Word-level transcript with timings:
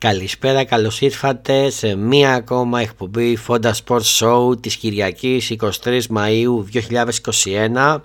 Καλησπέρα, 0.00 0.64
καλώς 0.64 1.00
ήρθατε 1.00 1.70
σε 1.70 1.94
μία 1.94 2.34
ακόμα 2.34 2.80
εκπομπή 2.80 3.38
Fonda 3.48 3.70
Sports 3.84 4.18
Show 4.18 4.62
της 4.62 4.76
Κυριακής 4.76 5.56
23 5.84 6.00
Μαΐου 6.14 6.64
2021 7.84 8.00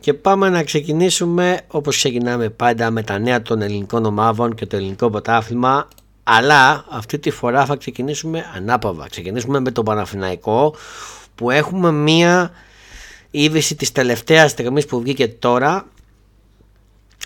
και 0.00 0.14
πάμε 0.14 0.48
να 0.48 0.62
ξεκινήσουμε 0.62 1.60
όπως 1.66 1.96
ξεκινάμε 1.96 2.48
πάντα 2.48 2.90
με 2.90 3.02
τα 3.02 3.18
νέα 3.18 3.42
των 3.42 3.62
ελληνικών 3.62 4.04
ομάδων 4.04 4.54
και 4.54 4.66
το 4.66 4.76
ελληνικό 4.76 5.10
ποτάφημα 5.10 5.88
αλλά 6.22 6.84
αυτή 6.88 7.18
τη 7.18 7.30
φορά 7.30 7.64
θα 7.64 7.76
ξεκινήσουμε 7.76 8.44
ανάπαυα. 8.54 9.06
Ξεκινήσουμε 9.10 9.60
με 9.60 9.70
τον 9.70 9.84
Παναφυναϊκό 9.84 10.74
που 11.34 11.50
έχουμε 11.50 11.90
μία 11.92 12.50
είδηση 13.30 13.74
της 13.74 13.92
τελευταίας 13.92 14.50
στιγμής 14.50 14.86
που 14.86 15.00
βγήκε 15.00 15.28
τώρα 15.28 15.86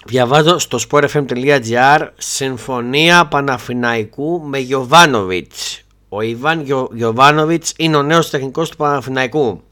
Διαβάζω 0.06 0.58
στο 0.58 0.78
sportfm.gr 0.90 2.08
Συμφωνία 2.16 3.26
Παναφυναϊκού 3.26 4.40
με 4.40 4.58
Γιωβάνοβιτς. 4.58 5.82
Ο 6.08 6.20
Ιβάν 6.20 6.64
Γιωβάνοβιτς 6.92 7.72
είναι 7.76 7.96
ο 7.96 8.02
νέος 8.02 8.30
τεχνικός 8.30 8.70
του 8.70 8.76
Παναφυναϊκού. 8.76 9.62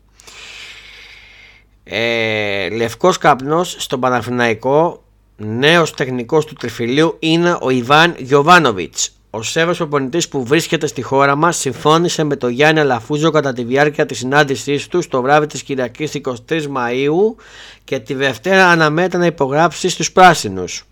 Ε, 1.84 2.68
λευκός 2.68 3.18
καπνός 3.18 3.76
στον 3.78 4.00
Παναφυναϊκό, 4.00 5.02
νέος 5.36 5.94
τεχνικός 5.94 6.44
του 6.46 6.54
τριφυλίου 6.54 7.16
είναι 7.18 7.58
ο 7.60 7.70
Ιβάν 7.70 8.14
Γιωβάνοβιτς. 8.18 9.16
Ο 9.34 9.42
Σέβος 9.42 9.76
προπονητή 9.76 10.28
που 10.28 10.44
βρίσκεται 10.44 10.86
στη 10.86 11.02
χώρα 11.02 11.36
μας 11.36 11.56
συμφώνησε 11.56 12.24
με 12.24 12.36
τον 12.36 12.50
Γιάννη 12.50 12.80
Αλαφούζο 12.80 13.30
κατά 13.30 13.52
τη 13.52 13.62
διάρκεια 13.62 14.06
της 14.06 14.18
συνάντησής 14.18 14.88
του 14.88 15.08
το 15.08 15.22
βράδυ 15.22 15.46
της 15.46 15.62
Κυριακής 15.62 16.20
23 16.48 16.66
Μαου 16.66 17.36
και 17.84 17.98
τη 17.98 18.14
Δευτέρα 18.14 18.68
αναμένεται 18.68 19.16
να 19.16 19.26
υπογράψει 19.26 19.88
στους 19.88 20.12
πράσινους. 20.12 20.84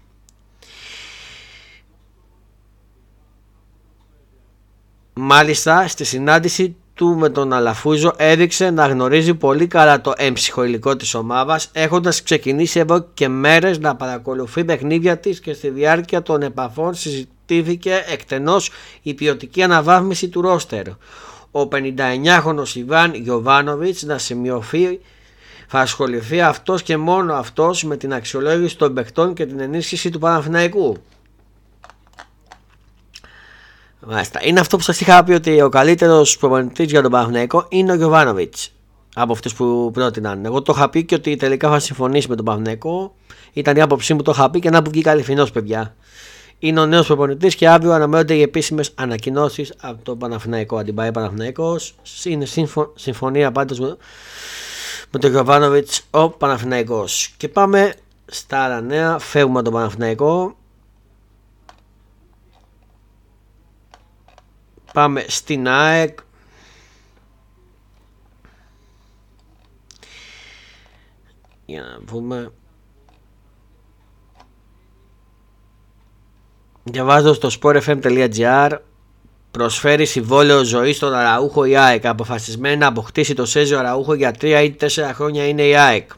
Μάλιστα 5.12 5.88
στη 5.88 6.04
συνάντηση 6.04 6.76
του 6.94 7.16
με 7.16 7.28
τον 7.28 7.52
Αλαφούζο 7.52 8.12
έδειξε 8.16 8.70
να 8.70 8.86
γνωρίζει 8.86 9.34
πολύ 9.34 9.66
καλά 9.66 10.00
το 10.00 10.12
έμψυχο 10.16 10.64
υλικό 10.64 10.96
της 10.96 11.14
ομάδας 11.14 11.70
έχοντας 11.72 12.22
ξεκινήσει 12.22 12.78
εδώ 12.78 13.06
και 13.14 13.28
μέρες 13.28 13.78
να 13.78 13.96
παρακολουθεί 13.96 14.64
παιχνίδια 14.64 15.18
της 15.18 15.40
και 15.40 15.52
στη 15.52 15.68
διάρκεια 15.68 16.22
των 16.22 16.42
επαφών 16.42 16.94
συζητήθηκε 17.50 18.04
εκτενώς 18.06 18.70
η 19.02 19.14
ποιοτική 19.14 19.62
αναβάθμιση 19.62 20.28
του 20.28 20.40
ρόστερ. 20.40 20.88
Ο 21.50 21.68
59χρονος 21.72 22.74
Ιβάν 22.74 23.14
Γιωβάνοβιτς 23.14 24.02
να 24.02 24.18
σημειωθεί 24.18 25.00
θα 25.68 25.80
ασχοληθεί 25.80 26.40
αυτός 26.40 26.82
και 26.82 26.96
μόνο 26.96 27.34
αυτός 27.34 27.84
με 27.84 27.96
την 27.96 28.12
αξιολόγηση 28.12 28.76
των 28.76 28.94
παιχτών 28.94 29.34
και 29.34 29.46
την 29.46 29.60
ενίσχυση 29.60 30.10
του 30.10 30.18
Παναθηναϊκού. 30.18 30.96
Μάλιστα. 34.06 34.40
Είναι 34.42 34.60
αυτό 34.60 34.76
που 34.76 34.82
σας 34.82 35.00
είχα 35.00 35.24
πει 35.24 35.32
ότι 35.32 35.62
ο 35.62 35.68
καλύτερος 35.68 36.38
προπονητής 36.38 36.90
για 36.90 37.02
τον 37.02 37.10
Παναθηναϊκό 37.10 37.66
είναι 37.68 37.92
ο 37.92 37.94
Γιωβάνοβιτς. 37.94 38.72
Από 39.14 39.32
αυτούς 39.32 39.54
που 39.54 39.90
πρότειναν. 39.92 40.44
Εγώ 40.44 40.62
το 40.62 40.72
είχα 40.76 40.90
πει 40.90 41.04
και 41.04 41.14
ότι 41.14 41.36
τελικά 41.36 41.70
θα 41.70 41.78
συμφωνήσει 41.78 42.28
με 42.28 42.36
τον 42.36 42.44
Παναθηναϊκό. 42.44 43.14
Ήταν 43.52 43.76
η 43.76 43.80
άποψή 43.80 44.14
μου, 44.14 44.22
το 44.22 44.30
είχα 44.30 44.50
πει 44.50 44.58
και 44.58 44.70
να 44.70 44.82
που 44.82 44.90
βγει 44.90 45.08
αληθινό, 45.08 45.46
παιδιά. 45.52 45.94
Είναι 46.62 46.80
ο 46.80 46.86
νέος 46.86 47.06
προπονητής 47.06 47.54
και 47.54 47.68
αύριο 47.68 47.92
αναμένονται 47.92 48.34
οι 48.34 48.42
επίσημες 48.42 48.92
ανακοινώσεις 48.94 49.74
από 49.80 50.02
τον 50.02 50.18
Παναθηναϊκό. 50.18 50.76
Αντιπάει 50.76 51.12
Παναθηναϊκός. 51.12 51.94
Είναι 52.24 52.44
συμφω... 52.44 52.92
συμφωνία 52.96 53.52
πάντως 53.52 53.78
με, 53.80 53.96
με 55.10 55.18
τον 55.18 55.30
Γιωβάνοβιτς 55.30 56.02
ο 56.10 56.30
Παναθηναϊκός. 56.30 57.34
Και 57.36 57.48
πάμε 57.48 57.94
στα 58.26 58.58
άλλα 58.58 58.80
νέα. 58.80 59.18
Φεύγουμε 59.18 59.58
από 59.58 59.70
τον 59.70 59.78
Παναθηναϊκό. 59.78 60.56
Πάμε 64.92 65.24
στην 65.28 65.68
ΑΕΚ. 65.68 66.18
Για 71.66 71.82
να 71.82 72.04
πούμε. 72.04 72.52
Διαβάζω 76.82 77.34
στο 77.34 77.48
sportfm.gr 77.60 78.70
προσφέρει 79.50 80.06
συμβόλαιο 80.06 80.64
ζωής 80.64 80.96
στον 80.96 81.14
Αραούχο 81.14 81.64
η 81.64 81.76
ΑΕΚ. 81.76 82.06
Αποφασισμένη 82.06 82.76
να 82.76 82.86
αποκτήσει 82.86 83.34
το 83.34 83.46
Σέζιο 83.46 83.78
Αραούχο 83.78 84.14
για 84.14 84.34
3 84.40 84.44
ή 84.64 84.76
4 84.80 84.86
χρόνια 85.12 85.48
είναι 85.48 85.62
η 85.62 85.76
ΑΕΚ. 85.76 86.10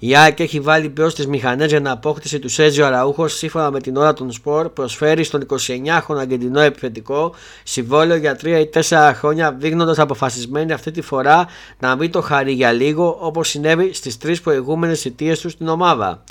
Η 0.00 0.16
ΑΕΚ 0.16 0.40
έχει 0.40 0.60
βάλει 0.60 0.88
ποιο 0.88 1.12
τι 1.12 1.28
μηχανές 1.28 1.68
για 1.68 1.76
την 1.76 1.88
απόκτηση 1.88 2.38
του 2.38 2.48
Σέζιο 2.48 2.86
Αραούχο 2.86 3.28
σύμφωνα 3.28 3.70
με 3.70 3.80
την 3.80 3.96
ώρα 3.96 4.12
των 4.12 4.32
Σπορ. 4.32 4.68
Προσφέρει 4.68 5.24
στον 5.24 5.46
29χρονο 5.48 6.16
Αργεντινό 6.18 6.60
επιθετικό 6.60 7.34
συμβόλαιο 7.62 8.16
για 8.16 8.38
3 8.42 8.46
ή 8.46 8.70
4 8.88 9.12
χρόνια, 9.14 9.52
δείχνοντας 9.52 9.98
αποφασισμένη 9.98 10.72
αυτή 10.72 10.90
τη 10.90 11.00
φορά 11.00 11.46
να 11.78 11.96
μην 11.96 12.10
το 12.10 12.20
χαρεί 12.20 12.52
για 12.52 12.72
λίγο 12.72 13.16
όπως 13.20 13.48
συνέβη 13.48 13.92
στις 13.92 14.18
τρεις 14.18 14.40
προηγούμενες 14.40 15.00
θητείε 15.00 15.36
του 15.36 15.50
στην 15.50 15.68
ομάδα. 15.68 16.22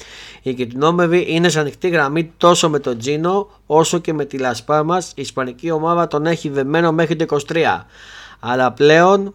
Οι 0.41 0.53
Κιτινόμεβοι 0.53 1.25
είναι 1.27 1.49
σε 1.49 1.59
ανοιχτή 1.59 1.89
γραμμή 1.89 2.31
τόσο 2.37 2.69
με 2.69 2.79
τον 2.79 2.97
Τζίνο 2.97 3.49
όσο 3.65 3.97
και 3.97 4.13
με 4.13 4.25
τη 4.25 4.37
Λασπά 4.37 4.83
μα. 4.83 4.97
Η 4.97 5.21
Ισπανική 5.21 5.71
ομάδα 5.71 6.07
τον 6.07 6.25
έχει 6.25 6.49
δεμένο 6.49 6.91
μέχρι 6.91 7.15
το 7.15 7.37
23. 7.53 7.85
Αλλά 8.39 8.71
πλέον 8.71 9.33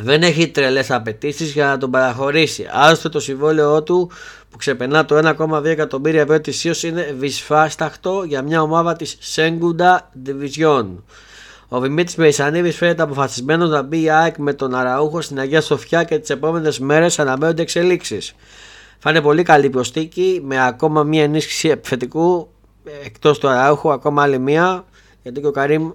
δεν 0.00 0.22
έχει 0.22 0.48
τρελές 0.48 0.90
απαιτήσεις 0.90 1.52
για 1.52 1.66
να 1.66 1.78
τον 1.78 1.90
παραχωρήσει. 1.90 2.66
Άλλωστε 2.72 3.08
το 3.08 3.20
συμβόλαιό 3.20 3.82
του 3.82 4.10
που 4.50 4.56
ξεπερνά 4.56 5.04
το 5.04 5.34
1,2 5.48 5.64
εκατομμύρια 5.64 6.20
ευρώ 6.20 6.34
ετησίως 6.34 6.82
είναι 6.82 7.14
βυσφάσταχτο 7.18 8.22
για 8.26 8.42
μια 8.42 8.62
ομάδα 8.62 8.96
της 8.96 9.16
Σέγκουντα 9.20 10.10
Division. 10.26 10.86
Ο 11.68 11.80
Δημήτρης 11.80 12.16
Μεϊσανίδης 12.16 12.76
φαίνεται 12.76 13.02
αποφασισμένος 13.02 13.70
να 13.70 13.82
μπει 13.82 14.02
η 14.02 14.10
ΑΕΚ 14.10 14.36
με 14.38 14.52
τον 14.52 14.74
Αραούχο 14.74 15.20
στην 15.20 15.38
Αγία 15.38 15.60
Σοφιά 15.60 16.04
και 16.04 16.18
τις 16.18 16.30
επόμενες 16.30 16.78
μέρες 16.78 17.18
αναμένονται 17.18 17.62
εξελίξεις. 17.62 18.34
Θα 18.98 19.10
είναι 19.10 19.20
πολύ 19.20 19.42
καλή 19.42 19.70
προστίκη 19.70 20.40
με 20.44 20.66
ακόμα 20.66 21.02
μια 21.02 21.22
ενίσχυση 21.22 21.68
επιθετικού 21.68 22.48
εκτός 23.04 23.38
του 23.38 23.48
Αραούχου, 23.48 23.92
ακόμα 23.92 24.22
άλλη 24.22 24.38
μία. 24.38 24.84
Γιατί 25.22 25.40
και 25.40 25.46
ο 25.46 25.50
Καρύμ 25.50 25.90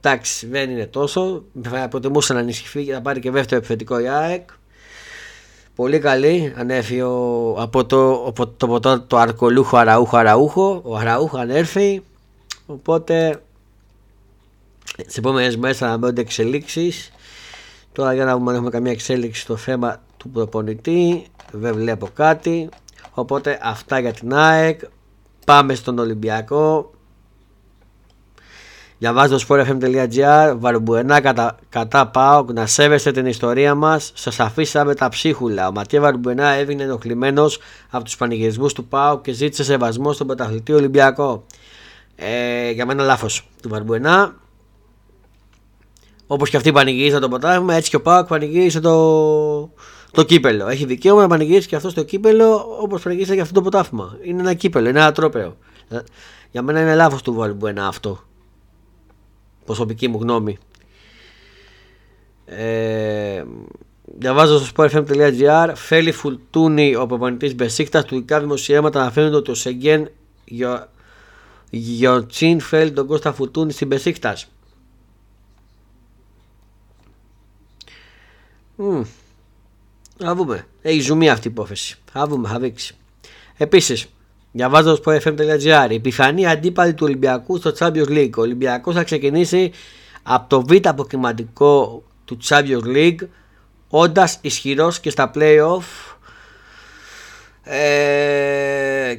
Εντάξει, 0.00 0.46
δεν 0.46 0.70
είναι 0.70 0.86
τόσο. 0.86 1.44
Θα 1.62 1.88
προτιμούσα 1.88 2.34
να 2.34 2.40
ενισχυθεί 2.40 2.84
και 2.84 2.92
να 2.92 3.00
πάρει 3.00 3.20
και 3.20 3.30
δεύτερο 3.30 3.56
επιθετικό 3.56 3.98
η 3.98 4.08
ΑΕΚ. 4.08 4.48
Πολύ 5.74 5.98
καλή. 5.98 6.54
Ανέφη 6.56 7.00
από 7.56 7.86
το, 7.86 8.24
από 8.26 8.46
το, 8.46 8.80
το, 8.80 9.00
το 9.00 9.16
αρκολούχο 9.16 9.76
αραούχο 9.76 10.16
αραούχο. 10.16 10.80
Ο 10.84 10.96
αραούχο 10.96 11.38
ανέρθει. 11.38 12.02
Οπότε 12.66 13.42
σε 15.06 15.18
επόμενες 15.18 15.56
μέρες 15.56 15.76
θα 15.76 15.86
αναμένονται 15.86 16.20
εξελίξεις. 16.20 17.12
Τώρα 17.92 18.14
για 18.14 18.24
να 18.24 18.32
δούμε 18.32 18.50
αν 18.50 18.54
έχουμε 18.56 18.70
καμία 18.70 18.92
εξέλιξη 18.92 19.40
στο 19.40 19.56
θέμα 19.56 20.02
του 20.16 20.30
προπονητή. 20.30 21.26
Δεν 21.52 21.74
βλέπω 21.74 22.08
κάτι. 22.14 22.68
Οπότε 23.10 23.58
αυτά 23.62 23.98
για 23.98 24.12
την 24.12 24.34
ΑΕΚ. 24.34 24.80
Πάμε 25.46 25.74
στον 25.74 25.98
Ολυμπιακό. 25.98 26.90
Διαβάζω 29.00 29.36
sportfm.gr 29.48 30.56
Βαρμπουενά 30.58 31.20
κατά, 31.20 31.56
κατά 31.68 32.06
ΠΑΟΚ 32.06 32.52
να 32.52 32.66
σέβεστε 32.66 33.10
την 33.10 33.26
ιστορία 33.26 33.74
μας. 33.74 34.12
Σας 34.14 34.40
αφήσαμε 34.40 34.94
τα 34.94 35.08
ψίχουλα. 35.08 35.68
Ο 35.68 35.72
Ματία 35.72 36.00
Βαρμπουενά 36.00 36.48
έβγαινε 36.48 36.82
ενοχλημένος 36.82 37.58
από 37.90 38.04
τους 38.04 38.16
πανηγυρισμούς 38.16 38.72
του 38.72 38.84
ΠΑΟΚ 38.84 39.22
και 39.22 39.32
ζήτησε 39.32 39.64
σεβασμό 39.64 40.12
στον 40.12 40.26
πρωταθλητή 40.26 40.72
Ολυμπιακό. 40.72 41.44
Ε, 42.16 42.70
για 42.70 42.86
μένα 42.86 43.02
λάθος 43.02 43.48
του 43.62 43.68
Βαρμπουενά. 43.68 44.34
Όπως 46.26 46.50
και 46.50 46.56
αυτοί 46.56 46.72
πανηγύρισαν 46.72 47.20
το 47.20 47.28
ποτάμι, 47.28 47.74
έτσι 47.74 47.90
και 47.90 47.96
ο 47.96 48.02
ΠΑΟΚ 48.02 48.26
πανηγύρισε 48.26 48.80
το, 48.80 49.70
το 50.10 50.22
κύπελο. 50.22 50.68
Έχει 50.68 50.84
δικαίωμα 50.84 51.20
να 51.20 51.28
πανηγυρίσει 51.28 51.68
και 51.68 51.76
αυτός 51.76 51.94
το 51.94 52.02
κύπελο 52.02 52.76
όπως 52.80 53.02
πανηγύρισε 53.02 53.34
και 53.34 53.40
αυτό 53.40 53.54
το 53.54 53.62
ποτάφημα. 53.62 54.18
Είναι 54.22 54.40
ένα 54.40 54.54
κύπελο, 54.54 54.88
είναι 54.88 54.98
ένα 54.98 55.12
τρόπαιο. 55.12 55.56
Ε, 55.88 55.98
για 56.50 56.62
μένα 56.62 56.80
είναι 56.80 56.94
λάθος 56.94 57.22
του 57.22 57.34
Βαρμπουενά 57.34 57.86
αυτό 57.86 58.28
προσωπική 59.70 60.08
μου 60.08 60.18
γνώμη. 60.20 60.58
Ε, 62.44 63.44
διαβάζω 64.04 64.58
στο 64.58 64.72
sportfm.gr 64.76 65.72
Φέλη 65.74 66.12
Φουλτούνη, 66.12 66.94
ο 66.94 67.06
προπονητής 67.06 67.54
Μπεσίκτας, 67.54 68.04
τουρκικά 68.04 68.40
δημοσιεύματα 68.40 69.00
αναφέρουν 69.00 69.34
ότι 69.34 69.50
ο 69.50 69.54
Σεγγέν 69.54 70.10
Γιωτσίν 71.70 72.60
φέλει 72.60 72.92
τον 72.92 73.06
Κώστα 73.06 73.32
Φουλτούνη 73.32 73.72
στην 73.72 73.86
Μπεσίκτας. 73.86 74.48
Mm. 78.78 79.02
Θα 80.18 80.34
δούμε. 80.34 80.66
Έχει 80.82 81.00
ζουμί 81.00 81.30
αυτή 81.30 81.48
η 81.48 81.50
υπόθεση. 81.50 81.98
Θα 82.12 82.26
δούμε, 82.26 82.48
θα 82.48 82.58
δείξει. 82.58 82.96
Επίσης, 83.56 84.06
Διαβάζω 84.52 84.94
στο 84.94 85.12
FM.gr. 85.12 85.86
Η 85.90 86.00
πιθανή 86.00 86.46
αντίπαλη 86.46 86.94
του 86.94 87.04
Ολυμπιακού 87.06 87.56
στο 87.56 87.72
Champions 87.78 88.08
League. 88.08 88.30
Ο 88.36 88.40
Ολυμπιακός 88.40 88.94
θα 88.94 89.04
ξεκινήσει 89.04 89.72
από 90.22 90.48
το 90.48 90.62
β' 90.62 90.88
αποκριματικό 90.88 92.02
του 92.24 92.38
Champions 92.48 92.84
League 92.84 93.26
όντας 93.88 94.38
ισχυρός 94.40 95.00
και 95.00 95.10
στα 95.10 95.30
playoff 95.34 96.16
ε, 97.62 99.14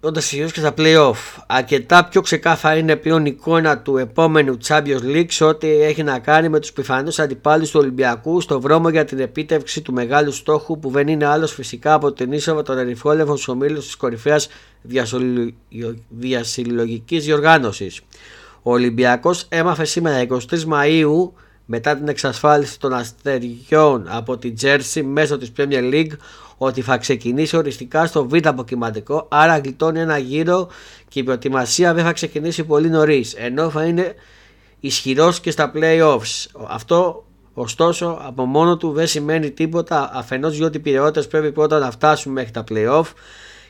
όταν 0.00 0.22
και 0.22 0.60
στα 0.60 0.74
play-off. 0.76 1.42
Αρκετά 1.46 2.04
πιο 2.04 2.20
ξεκάθαρη 2.20 2.80
είναι 2.80 2.96
πλέον 2.96 3.26
η 3.26 3.32
εικόνα 3.36 3.78
του 3.78 3.96
επόμενου 3.96 4.56
Champions 4.66 5.02
League 5.02 5.26
σε 5.28 5.44
ό,τι 5.44 5.68
έχει 5.68 6.02
να 6.02 6.18
κάνει 6.18 6.48
με 6.48 6.60
τους 6.60 6.72
πιθανούς 6.72 7.18
αντιπάλους 7.18 7.70
του 7.70 7.80
Ολυμπιακού 7.80 8.40
στο 8.40 8.58
δρόμο 8.58 8.88
για 8.88 9.04
την 9.04 9.18
επίτευξη 9.18 9.82
του 9.82 9.92
μεγάλου 9.92 10.32
στόχου 10.32 10.78
που 10.78 10.90
δεν 10.90 11.08
είναι 11.08 11.26
άλλος 11.26 11.52
φυσικά 11.52 11.94
από 11.94 12.12
την 12.12 12.32
είσοδο 12.32 12.62
των 12.62 12.78
ερυφόλευων 12.78 13.36
στου 13.36 13.52
ομίλου 13.56 13.78
της 13.78 13.96
κορυφαίας 13.96 14.48
διασυλλογικής 16.08 17.24
διοργάνωσης. 17.24 18.00
Ο 18.62 18.72
Ολυμπιακός 18.72 19.46
έμαθε 19.48 19.84
σήμερα 19.84 20.26
23 20.50 20.62
Μαου 20.64 21.34
μετά 21.70 21.96
την 21.96 22.08
εξασφάλιση 22.08 22.80
των 22.80 22.92
αστεριών 22.92 24.04
από 24.08 24.36
την 24.36 24.54
Τζέρσι 24.54 25.02
μέσω 25.02 25.38
της 25.38 25.52
Premier 25.56 25.92
League 25.92 26.12
ότι 26.58 26.80
θα 26.82 26.96
ξεκινήσει 26.96 27.56
οριστικά 27.56 28.06
στο 28.06 28.28
β' 28.28 28.46
αποκυματικό, 28.46 29.26
άρα 29.30 29.58
γλιτώνει 29.58 30.00
ένα 30.00 30.18
γύρο 30.18 30.68
και 31.08 31.18
η 31.18 31.22
προετοιμασία 31.22 31.94
δεν 31.94 32.04
θα 32.04 32.12
ξεκινήσει 32.12 32.64
πολύ 32.64 32.88
νωρίς, 32.88 33.34
ενώ 33.34 33.70
θα 33.70 33.84
είναι 33.84 34.14
ισχυρός 34.80 35.40
και 35.40 35.50
στα 35.50 35.72
playoffs. 35.74 36.46
Αυτό 36.68 37.24
ωστόσο 37.54 38.18
από 38.22 38.44
μόνο 38.44 38.76
του 38.76 38.92
δεν 38.92 39.06
σημαίνει 39.06 39.50
τίποτα 39.50 40.10
αφενός 40.12 40.56
διότι 40.56 40.76
οι 40.76 40.80
πυρεώτες 40.80 41.26
πρέπει 41.26 41.52
πρώτα 41.52 41.78
να 41.78 41.90
φτάσουν 41.90 42.32
μέχρι 42.32 42.50
τα 42.50 42.64
playoff 42.70 43.04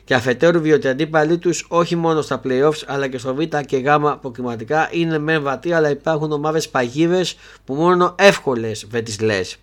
και 0.03 0.13
αφετέρου 0.13 0.59
διότι 0.59 0.87
οι 0.87 0.89
αντίπαλοι 0.89 1.37
τους 1.37 1.65
όχι 1.69 1.95
μόνο 1.95 2.21
στα 2.21 2.41
playoffs 2.43 2.83
αλλά 2.85 3.07
και 3.07 3.17
στο 3.17 3.35
β 3.35 3.39
και 3.65 3.77
γ 3.77 3.87
αποκυματικά 3.87 4.89
είναι 4.91 5.17
μεν 5.17 5.41
βατοί 5.41 5.73
αλλά 5.73 5.89
υπάρχουν 5.89 6.31
ομάδες 6.31 6.69
παγίδες 6.69 7.37
που 7.65 7.73
μόνο 7.73 8.15
εύκολες 8.17 8.85
δεν 8.89 9.03
τις 9.03 9.21
λες. 9.21 9.57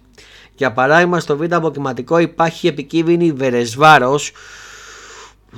Για 0.56 0.72
παράδειγμα 0.72 1.20
στο 1.20 1.36
β' 1.36 1.54
αποκυματικό 1.54 2.18
υπάρχει 2.18 2.66
επικίνδυνη 2.66 3.32
Βερεσβάρος 3.32 4.32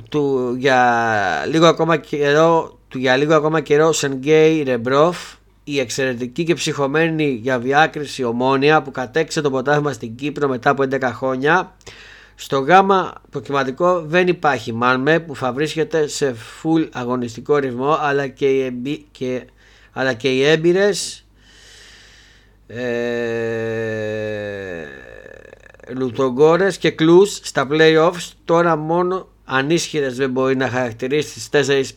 του 0.09 0.55
για 0.57 1.45
λίγο 1.47 1.65
ακόμα 1.65 1.97
καιρό, 1.97 2.79
του 2.87 2.97
για 2.97 3.17
λίγο 3.17 3.35
ακόμα 3.35 3.61
καιρό 3.61 3.91
Σενγκέι 3.91 4.63
Ρεμπρόφ 4.63 5.17
η 5.63 5.79
εξαιρετική 5.79 6.43
και 6.43 6.53
ψυχωμένη 6.53 7.39
για 7.41 7.59
διάκριση 7.59 8.23
ομόνια 8.23 8.81
που 8.81 8.91
κατέξε 8.91 9.41
το 9.41 9.49
ποτάμι 9.49 9.93
στην 9.93 10.15
Κύπρο 10.15 10.47
μετά 10.47 10.69
από 10.69 10.83
11 10.83 11.01
χρόνια. 11.01 11.75
Στο 12.35 12.59
γάμα 12.59 13.13
προκριματικό 13.29 14.01
δεν 14.01 14.27
υπάρχει 14.27 14.73
Μάνμε 14.73 15.19
που 15.19 15.35
θα 15.35 15.53
βρίσκεται 15.53 16.07
σε 16.07 16.35
full 16.63 16.87
αγωνιστικό 16.91 17.57
ρυθμό 17.57 17.97
αλλά 18.01 18.27
και 18.27 18.45
οι, 18.45 19.05
και, 19.11 19.43
αλλά 19.91 20.13
και 20.13 20.29
οι 20.29 20.43
έμπειρες 20.43 21.25
ε, 22.71 22.79
Λουτογκόρες 25.93 26.77
και 26.77 26.91
Κλούς 26.91 27.39
στα 27.43 27.67
playoffs 27.71 28.31
τώρα 28.45 28.75
μόνο 28.75 29.27
ανίσχυρες 29.45 30.15
δεν 30.15 30.29
μπορεί 30.29 30.55
να 30.55 30.69
χαρακτηρίσει 30.69 31.33
τις 31.33 31.49
τέσσερις 31.49 31.93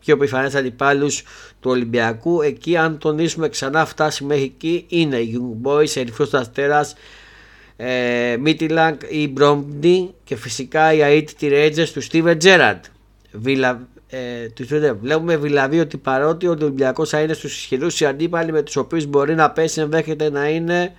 πιο 0.00 0.16
πιθανές 0.16 0.54
αντιπάλους 0.54 1.22
του 1.60 1.70
Ολυμπιακού. 1.70 2.42
Εκεί 2.42 2.76
αν 2.76 2.98
τονίσουμε 2.98 3.48
ξανά 3.48 3.84
φτάσει 3.84 4.24
μέχρι 4.24 4.42
εκεί 4.42 4.84
είναι 4.88 5.16
οι 5.16 5.34
Young 5.34 5.68
Boys, 5.68 5.96
Ερυθρός 5.96 6.34
Αστέρας 6.34 6.94
ε, 7.76 8.36
Μίτιλανγκ 8.40 8.98
ή 9.08 9.28
Μπρόμπντι 9.28 10.14
και 10.24 10.36
φυσικά 10.36 10.92
οι 10.92 11.00
αίτητοι 11.00 11.48
Rangers 11.52 11.88
του 11.88 12.02
Steven 12.10 12.36
Gerrard 12.42 12.80
Βιλα, 13.32 13.88
ε, 14.08 14.92
βλέπουμε 15.00 15.36
δηλαδή 15.36 15.80
ότι 15.80 15.96
παρότι 15.96 16.46
ο 16.46 16.50
Ολυμπιακός 16.50 17.08
θα 17.08 17.20
είναι 17.20 17.32
στους 17.32 17.56
ισχυρούς 17.56 18.00
οι 18.00 18.04
αντίπαλοι 18.04 18.52
με 18.52 18.62
τους 18.62 18.76
οποίους 18.76 19.06
μπορεί 19.06 19.34
να 19.34 19.50
πέσει 19.50 19.80
ενδέχεται 19.80 20.30
να 20.30 20.48
είναι 20.48 20.92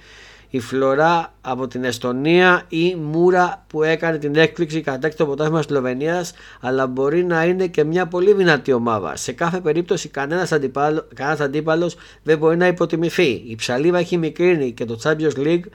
η 0.49 0.59
Φλωρά 0.59 1.33
από 1.41 1.67
την 1.67 1.83
Εστονία 1.83 2.63
ή 2.67 2.95
Μούρα 2.95 3.65
που 3.67 3.83
έκανε 3.83 4.17
την 4.17 4.35
έκπληξη 4.35 4.81
κατά 4.81 5.09
το 5.09 5.25
ποτάσμα 5.25 5.61
Σλοβενίας 5.61 6.33
αλλά 6.61 6.87
μπορεί 6.87 7.23
να 7.23 7.45
είναι 7.45 7.67
και 7.67 7.83
μια 7.83 8.05
πολύ 8.07 8.33
δυνατή 8.33 8.71
ομάδα. 8.71 9.15
Σε 9.15 9.31
κάθε 9.31 9.59
περίπτωση 9.59 10.09
κανένας, 10.09 10.51
αντίπαλο, 10.51 11.07
κανένας 11.15 11.39
αντίπαλος 11.39 11.95
δεν 12.23 12.37
μπορεί 12.37 12.57
να 12.57 12.67
υποτιμηθεί. 12.67 13.43
Η 13.47 13.55
ψαλίδα 13.55 13.97
έχει 13.97 14.17
μικρύνει 14.17 14.71
και 14.71 14.85
το 14.85 14.99
Champions 15.03 15.37
League 15.37 15.65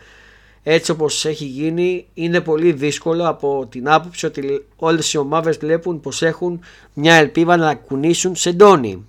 έτσι 0.63 0.91
όπως 0.91 1.25
έχει 1.25 1.45
γίνει 1.45 2.07
είναι 2.15 2.41
πολύ 2.41 2.73
δύσκολο 2.73 3.29
από 3.29 3.67
την 3.71 3.89
άποψη 3.89 4.27
ότι 4.27 4.65
όλες 4.77 5.13
οι 5.13 5.17
ομάδες 5.17 5.57
βλέπουν 5.57 6.01
πως 6.01 6.23
έχουν 6.23 6.61
μια 6.93 7.15
ελπίδα 7.15 7.57
να 7.57 7.75
κουνήσουν 7.75 8.37
σε 8.37 8.53
ντόνι. 8.53 9.07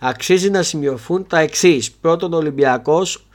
Αξίζει 0.00 0.50
να 0.50 0.62
σημειωθούν 0.62 1.26
τα 1.26 1.38
εξής. 1.38 1.92
Πρώτον, 1.92 2.32
ο 2.32 2.36
Ολυμπιακός 2.36 3.26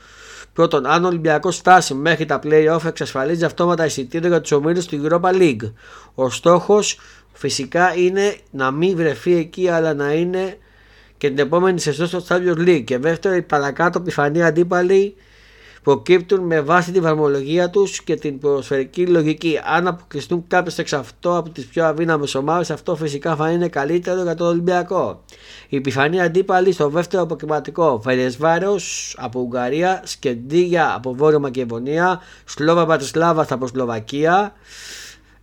Πρώτον, 0.54 0.86
αν 0.86 1.04
ο 1.04 1.08
Ολυμπιακός 1.08 1.58
φτάσει 1.58 1.94
μέχρι 1.94 2.26
τα 2.26 2.40
playoff, 2.44 2.86
εξασφαλίζει 2.86 3.46
αυτόματα 3.46 3.86
εισιτήριο 3.86 4.28
για 4.28 4.42
τους 4.42 4.52
ομίλους 4.52 4.86
του 4.86 5.02
Europa 5.04 5.32
League. 5.34 5.72
Ο 6.16 6.30
στόχος 6.30 7.00
φυσικά 7.34 7.96
είναι 7.96 8.36
να 8.52 8.72
μην 8.72 8.96
βρεθεί 8.96 9.36
εκεί, 9.36 9.70
αλλά 9.70 9.94
να 9.94 10.14
είναι 10.14 10.58
και 11.18 11.28
την 11.28 11.40
επόμενη 11.40 11.80
σεζόν 11.80 12.08
στο 12.08 12.24
Champions 12.28 12.58
League. 12.58 12.84
Και 12.84 12.98
δεύτερον, 12.98 13.38
οι 13.38 13.42
παρακάτω 13.42 14.02
πιθανοί 14.02 14.44
αντίπαλοι 14.44 15.16
προκύπτουν 15.84 16.40
με 16.40 16.62
βάση 16.62 16.92
τη 16.92 17.00
βαθμολογία 17.00 17.70
τους 17.70 18.02
και 18.02 18.16
την 18.16 18.40
ποδοσφαιρική 18.40 19.08
λογική. 19.08 19.60
Αν 19.64 19.88
αποκλειστούν 19.88 20.44
κάποιο 20.48 20.74
εξ 20.78 20.94
αυτό 20.94 21.38
από 21.38 21.50
τις 21.50 21.66
πιο 21.66 21.86
αδύναμες 21.86 22.36
ομάδες, 22.36 22.72
αυτό 22.72 22.96
φυσικά 22.96 23.36
θα 23.36 23.50
είναι 23.50 23.68
καλύτερο 23.68 24.22
για 24.22 24.36
τον 24.36 24.48
Ολυμπιακό. 24.48 25.24
Η 25.70 25.82
πιθανή 25.82 26.22
αντίπαλη 26.22 26.72
στο 26.72 26.90
δεύτερο 26.90 27.24
αποκριματικό 27.24 28.02
Φερεσβάρο 28.04 28.76
από 29.16 29.40
Ουγγαρία, 29.40 30.02
Σκεντίγια 30.06 30.94
από 30.96 31.14
Βόρεια 31.14 31.40
Μακεδονία, 31.40 32.20
Σλόβα 32.46 32.86
Πατρισλάβα 32.86 33.48
από 33.50 33.68
Σλοβακία, 33.68 34.54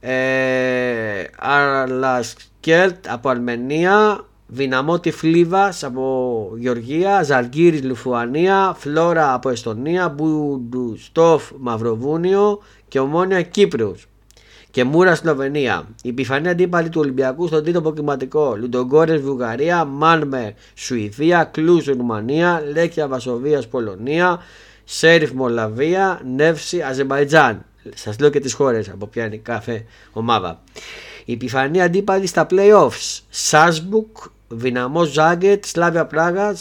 ε, 0.01 1.25
Αρλασκέλτ 1.39 3.09
από 3.09 3.29
Αρμενία, 3.29 4.25
Δυναμό 4.49 5.01
Τυφλίβας 5.01 5.85
από 5.85 6.53
Γεωργία, 6.57 7.23
Ζαλγκύρης 7.23 7.83
Λουφουανία, 7.83 8.75
Φλόρα 8.79 9.35
από 9.35 9.49
Εστονία, 9.49 10.09
Μπουντουστόφ 10.09 11.51
Μαυροβούνιο 11.59 12.59
και 12.89 13.01
Ομόνια 13.01 13.43
Κύπρος 13.43 14.07
και 14.71 14.85
Μούρα 14.85 15.15
Σλοβενία. 15.15 15.89
Η 16.03 16.09
επιφανή 16.09 16.49
αντίπαλη 16.49 16.89
του 16.89 17.01
Ολυμπιακού 17.01 17.47
στον 17.47 17.63
τρίτο 17.63 17.79
αποκριματικό. 17.79 18.57
Λουντογκόρες 18.59 19.21
Βουλγαρία, 19.21 19.85
Μάνμε 19.85 20.55
Σουηδία, 20.75 21.45
Κλούζ 21.45 21.87
Ρουμανία, 21.87 22.63
Λέκια 22.73 23.09
Βασοβίας 23.09 23.69
Πολωνία, 23.69 24.39
Σέριφ 24.85 25.33
Μολαβία, 25.33 26.21
Νεύση 26.35 26.83
Αζερμπαϊτζάν. 26.83 27.65
Σας 27.95 28.19
λέω 28.19 28.31
και 28.31 28.41
τις 28.41 28.53
χώρες 28.53 28.89
από 28.89 29.07
ποια 29.07 29.25
είναι 29.27 29.37
κάθε 29.37 29.85
ομάδα. 30.13 30.63
Η 31.25 31.33
επιφανή 31.33 31.83
αντίπαλη 31.83 32.27
στα 32.27 32.47
playoffs. 32.51 33.21
Σάσμπουκ, 33.29 34.17
Δυναμό 34.49 35.05
Ζάγκετ, 35.05 35.65
Σλάβια 35.65 36.07
Πράγα. 36.07 36.57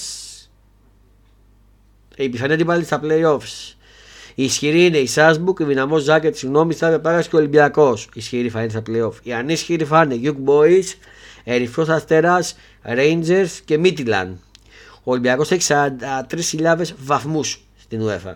Η 2.15 2.23
επιφανή 2.23 2.53
αντίπαλη 2.53 2.83
στα 2.83 2.99
playoffs. 3.03 3.75
Η 4.35 4.43
ισχυρή 4.43 4.85
είναι 4.85 4.97
η 4.97 5.07
Σάσμπουκ, 5.07 5.59
η 5.59 5.63
δυναμό 5.63 5.97
Ζάκετ, 5.97 6.35
συγγνώμη, 6.35 6.73
Σλάβια 6.73 6.99
Πράγα 6.99 7.21
και 7.21 7.35
ο 7.35 7.39
Ολυμπιακός. 7.39 8.03
Η 8.03 8.09
ισχυρή 8.13 8.49
θα 8.49 8.59
είναι 8.61 8.69
στα 8.69 8.81
playoff. 8.87 9.13
Οι 9.23 9.33
ανίσχυροι 9.33 9.85
θα 9.85 10.01
είναι 10.01 10.19
Young 10.23 10.49
Boys, 10.49 10.85
Ερυθρός 11.43 11.89
Αστέρας, 11.89 12.57
Rangers 12.85 13.49
και 13.65 13.77
Μίτιλαν. 13.77 14.39
Ο 15.03 15.11
Ολυμπιακός 15.11 15.51
έχει 15.51 15.61
43.000 15.61 16.95
βαθμούς 16.97 17.63
στην 17.77 18.01
UEFA. 18.07 18.33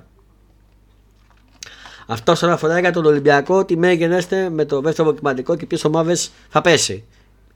Αυτό 2.08 2.32
όσον 2.32 2.50
αφορά 2.50 2.80
για 2.80 2.92
τον 2.92 3.06
Ολυμπιακό, 3.06 3.66
τι 3.66 3.78
μέγενέστε 3.78 4.50
με 4.50 4.66
το 4.66 4.82
δεύτερο 4.82 5.08
αποκριματικό 5.08 5.56
και 5.56 5.66
ποιες 5.66 5.84
ομάδες 5.84 6.32
θα 6.50 6.62
πέσει. 6.62 7.04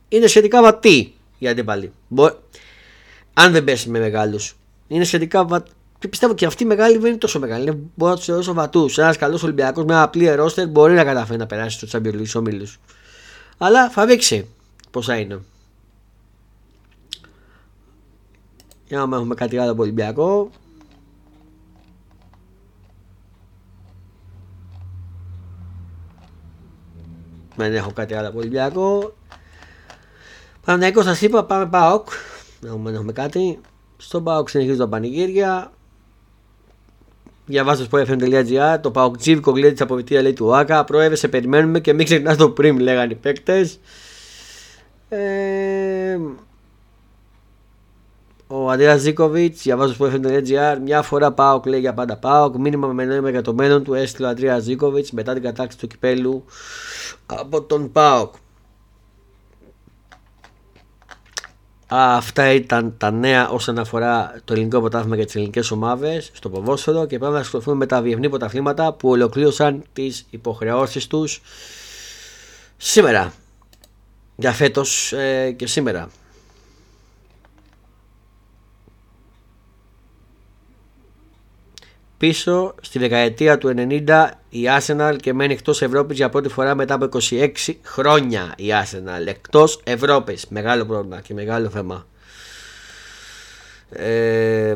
Είναι 0.07 0.27
σχετικά 0.27 0.62
βατή 0.62 1.13
η 1.45 1.50
αντίπαλη. 1.50 1.91
Αν 3.33 3.51
δεν 3.51 3.63
πέσει 3.63 3.89
με 3.89 4.00
μεγάλους. 4.00 4.55
Είναι 4.88 5.03
σχετικά 5.03 5.45
βατή. 5.45 5.71
Και 6.00 6.09
πιστεύω 6.09 6.33
και 6.33 6.45
αυτή 6.45 6.63
η 6.63 6.65
μεγάλη 6.65 6.97
δεν 6.97 7.09
είναι 7.09 7.17
τόσο 7.17 7.39
μεγάλη. 7.39 7.62
Είναι, 7.62 7.77
μπορεί 7.95 8.12
να 8.12 8.17
τους 8.17 8.25
θεωρήσω 8.25 8.53
βατούς. 8.53 8.97
Ένας 8.97 9.17
καλός 9.17 9.43
Ολυμπιακός 9.43 9.85
με 9.85 9.93
ένα 9.93 10.01
απλή 10.01 10.35
ρόστερ 10.35 10.67
μπορεί 10.67 10.93
να 10.93 11.03
καταφέρει 11.03 11.39
να 11.39 11.45
περάσει 11.45 11.88
στο 11.88 12.00
Champions 12.00 12.15
League 12.15 12.33
ομίλου. 12.33 12.67
Αλλά 13.57 13.89
θα 13.89 14.05
δείξει 14.05 14.47
πόσα 14.91 15.17
είναι. 15.17 15.41
Για 18.88 19.05
να 19.05 19.15
έχουμε 19.17 19.35
κάτι 19.35 19.57
άλλο 19.57 19.71
από 19.71 19.81
Ολυμπιακό. 19.81 20.50
Δεν 27.55 27.75
έχω 27.75 27.91
κάτι 27.91 28.13
άλλο 28.13 28.27
από 28.27 28.38
Ολυμπιακό. 28.38 29.13
Παναγιακό 30.65 31.01
σας 31.01 31.22
είπα, 31.22 31.43
πάμε 31.43 31.65
ΠΑΟΚ. 31.65 32.08
Να 32.60 32.91
έχουμε 32.91 33.12
κάτι. 33.12 33.60
Στον 33.98 34.24
ΠΑΟΚ 34.24 34.50
συνεχίζει 34.50 34.77
τα 34.77 34.88
πανηγύρια. 34.88 35.72
Διαβάζω 37.46 37.84
στο 37.84 37.98
FM.gr 37.98 38.77
το 38.82 38.91
Παοκτζίβικο 38.91 39.51
γλέντι 39.51 39.72
της 39.72 39.82
αποβητεία 39.82 40.22
λέει 40.22 40.34
του 40.34 40.55
Άκα. 40.55 40.84
Πρόεδρε, 40.84 41.15
σε 41.15 41.27
περιμένουμε 41.27 41.79
και 41.79 41.93
μην 41.93 42.05
ξεχνάς 42.05 42.38
το 42.38 42.50
πριν, 42.50 42.79
λέγανε 42.79 43.13
οι 43.13 43.15
παίκτες. 43.15 43.79
Ε, 45.10 46.20
ο 48.48 48.70
Αντρέα 48.70 48.98
Ζήκοβιτς, 48.98 49.62
διαβάζω 49.62 49.93
στο 49.93 50.12
FM.gr. 50.13 50.77
Μια 50.84 51.01
φορά 51.01 51.32
πάω 51.32 51.62
λέει 51.65 51.79
για 51.79 51.93
πάντα 51.93 52.17
πάω. 52.17 52.58
Μήνυμα 52.58 52.88
με 52.88 53.05
νόημα 53.05 53.29
για 53.29 53.41
το 53.41 53.53
μέλλον 53.53 53.84
του 53.84 53.93
έστειλε 53.93 54.27
ο 54.27 54.29
Αντρέα 54.29 54.60
Ζήκοβιτς 54.60 55.12
μετά 55.12 55.34
την 55.34 55.43
κατάκτηση 55.43 55.79
του 55.79 55.88
κυπέλου 55.88 56.46
από 57.25 57.62
τον 57.62 57.91
Πάοκ. 57.91 58.34
Αυτά 61.95 62.51
ήταν 62.51 62.95
τα 62.97 63.12
νέα 63.12 63.50
όσον 63.50 63.79
αφορά 63.79 64.41
το 64.45 64.53
ελληνικό 64.53 64.79
πρωτάθλημα 64.79 65.15
για 65.15 65.25
τις 65.25 65.35
ελληνικές 65.35 65.71
ομάδες 65.71 66.29
στο 66.33 66.50
ποδόσφαιρο 66.50 67.05
και 67.05 67.17
πάμε 67.17 67.33
να 67.33 67.39
ασχοληθούμε 67.39 67.75
με 67.75 67.85
τα 67.85 68.01
διεθνή 68.01 68.29
πρωταθλήματα 68.29 68.93
που 68.93 69.09
ολοκλήρωσαν 69.09 69.83
τις 69.93 70.25
υποχρεώσεις 70.29 71.07
τους 71.07 71.41
σήμερα. 72.77 73.33
Για 74.35 74.51
φέτος 74.51 75.13
ε, 75.13 75.51
και 75.51 75.67
σήμερα. 75.67 76.09
πίσω 82.17 82.75
στη 82.81 83.00
δεκαετία 83.00 83.57
του 83.57 83.73
90 83.77 84.29
η 84.53 84.67
Arsenal 84.77 85.15
και 85.22 85.33
μένει 85.33 85.53
εκτός 85.53 85.81
Ευρώπης 85.81 86.17
για 86.17 86.29
πρώτη 86.29 86.50
φορά 86.50 86.75
μετά 86.75 86.93
από 86.93 87.19
26 87.29 87.50
χρόνια 87.83 88.53
η 88.57 88.65
Arsenal. 88.83 89.27
Εκτός 89.27 89.81
Ευρώπης. 89.83 90.45
Μεγάλο 90.50 90.86
πρόβλημα 90.86 91.22
και 91.22 91.33
μεγάλο 91.33 91.69
θέμα. 91.69 92.07
Ε, 93.89 94.75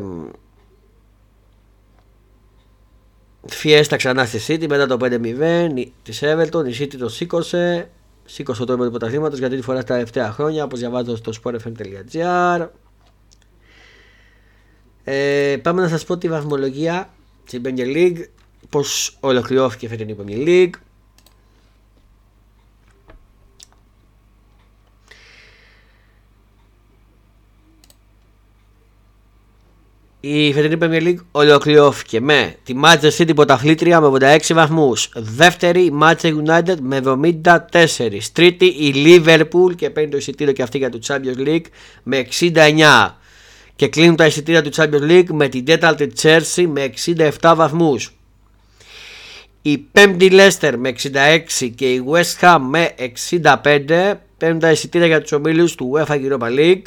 Φιέστα 3.46 3.96
ξανά 3.96 4.24
στη 4.24 4.40
City 4.46 4.66
μετά 4.68 4.86
το 4.86 4.96
5-0 5.00 5.92
της 6.02 6.22
Everton, 6.22 6.66
η 6.66 6.76
City 6.78 6.96
το 6.98 7.08
σήκωσε 7.08 7.90
σήκωσε 8.24 8.64
το 8.64 8.76
του 8.76 8.90
πρωταθλήματος 8.90 9.38
για 9.38 9.48
τρίτη 9.48 9.62
φορά 9.62 9.80
στα 9.80 9.94
τελευταία 9.94 10.32
χρόνια 10.32 10.64
όπως 10.64 10.78
διαβάζω 10.78 11.16
στο 11.16 11.32
sportfm.gr 11.42 12.68
ε, 15.04 15.56
πάμε 15.62 15.82
να 15.82 15.88
σας 15.88 16.04
πω 16.04 16.18
τη 16.18 16.28
βαθμολογία 16.28 17.10
στην 17.44 17.62
Premier 17.64 17.96
League, 17.96 18.24
πώς 18.70 19.16
ολοκληρώθηκε 19.20 19.86
η 19.86 19.88
φετινή 19.88 20.16
Premier 20.20 20.46
League. 20.46 20.74
Η 30.20 30.52
φετινή 30.52 30.76
Premier 30.80 31.02
League 31.02 31.24
ολοκληρώθηκε 31.30 32.20
με 32.20 32.56
τη 32.64 32.74
Manchester 32.84 33.10
City 33.16 33.34
πρωταθλήτρια 33.34 34.00
με 34.00 34.18
86 34.20 34.54
βαθμούς 34.54 35.10
Δεύτερη 35.14 35.80
η 35.80 35.92
Manchester 36.02 36.34
United 36.46 36.76
με 36.80 37.00
74 37.04 38.18
Τρίτη 38.32 38.66
η 38.66 38.92
Liverpool 38.94 39.76
και 39.76 39.90
παίρνει 39.90 40.10
το 40.10 40.16
εισιτήριο 40.16 40.52
και 40.52 40.62
αυτή 40.62 40.78
για 40.78 40.90
το 40.90 40.98
Champions 41.06 41.46
League 41.46 41.64
με 42.02 42.26
69 42.40 43.10
και 43.76 43.88
κλείνουν 43.88 44.16
τα 44.16 44.26
εισιτήρια 44.26 44.62
του 44.62 44.70
Champions 44.74 45.10
League 45.10 45.28
με 45.32 45.48
την 45.48 45.64
τέταρτη 45.64 46.12
Chelsea 46.22 46.66
με 46.66 46.92
67 47.40 47.52
βαθμούς. 47.56 48.17
Η 49.62 49.78
πέμπτη 49.78 50.28
Leicester 50.32 50.74
με 50.78 50.94
66 51.60 51.70
και 51.74 51.92
η 51.92 52.04
West 52.10 52.40
Ham 52.40 52.58
με 52.60 52.94
65 53.42 54.14
παίρνουν 54.36 54.58
τα 54.58 54.70
εισιτήρια 54.70 55.06
για 55.06 55.20
τους 55.20 55.32
ομίλους 55.32 55.74
του 55.74 55.92
UEFA 55.94 56.14
Europa 56.14 56.58
League 56.58 56.82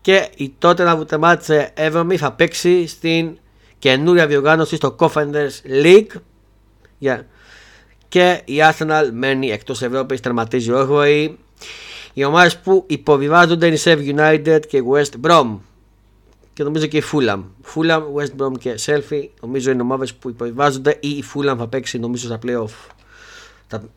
και 0.00 0.28
η 0.36 0.54
τότε 0.58 0.82
να 0.82 0.96
βουτεμάτσε 0.96 1.70
Εύρωμη 1.74 2.16
θα 2.16 2.32
παίξει 2.32 2.86
στην 2.86 3.38
καινούρια 3.78 4.26
διοργάνωση 4.26 4.76
στο 4.76 4.96
Confederations 4.98 5.84
League 5.84 6.06
yeah. 7.02 7.20
και 8.08 8.40
η 8.44 8.54
Arsenal 8.70 9.08
μένει 9.12 9.50
εκτός 9.50 9.82
Ευρώπης, 9.82 10.20
τερματίζει 10.20 10.70
8η. 10.74 11.34
Οι 12.12 12.24
ομάδες 12.24 12.58
που 12.58 12.84
υποβιβάζονται 12.86 13.66
είναι 13.66 13.74
η 13.74 13.80
Save 13.84 14.18
United 14.18 14.60
και 14.68 14.76
η 14.76 14.84
West 14.92 15.26
Brom 15.28 15.56
και 16.54 16.62
νομίζω 16.62 16.86
και 16.86 16.96
η 16.96 17.02
Fulham. 17.12 17.42
Fulham, 17.74 18.02
West 18.14 18.42
Brom 18.42 18.58
και 18.58 18.74
Selfie 18.86 19.28
νομίζω 19.40 19.70
είναι 19.70 19.82
ομάδες 19.82 20.14
που 20.14 20.28
υποβιβάζονται 20.28 20.96
ή 21.00 21.08
η 21.08 21.24
Fulham 21.34 21.54
θα 21.58 21.68
παίξει 21.68 21.98
νομίζω 21.98 22.26
στα 22.26 22.38
playoff 22.42 22.94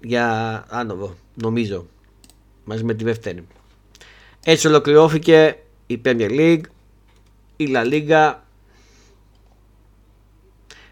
για 0.01 0.65
άνοδο. 0.69 1.15
Νομίζω. 1.33 1.85
Μαζί 2.63 2.83
με 2.83 2.93
τη 2.93 3.03
δεύτερη. 3.03 3.47
Έτσι 4.43 4.67
ολοκληρώθηκε 4.67 5.57
η 5.87 6.01
Premier 6.05 6.29
League, 6.29 6.61
η 7.55 7.69
La 7.73 7.83
Liga. 7.83 8.33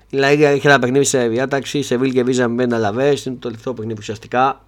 Η 0.10 0.18
La 0.22 0.32
Liga 0.32 0.54
είχε 0.56 0.68
ένα 0.68 0.80
παιχνίδι 0.80 1.06
σε 1.06 1.28
διάταξη, 1.28 1.82
σε 1.82 1.98
Βίλ 1.98 2.12
και 2.12 2.24
Βίζα 2.24 2.48
με 2.48 2.64
ένα 2.64 2.78
λαβές. 2.78 3.26
Είναι 3.26 3.36
το 3.36 3.48
τελευταίο 3.48 3.74
παιχνίδι 3.74 4.00
ουσιαστικά. 4.00 4.66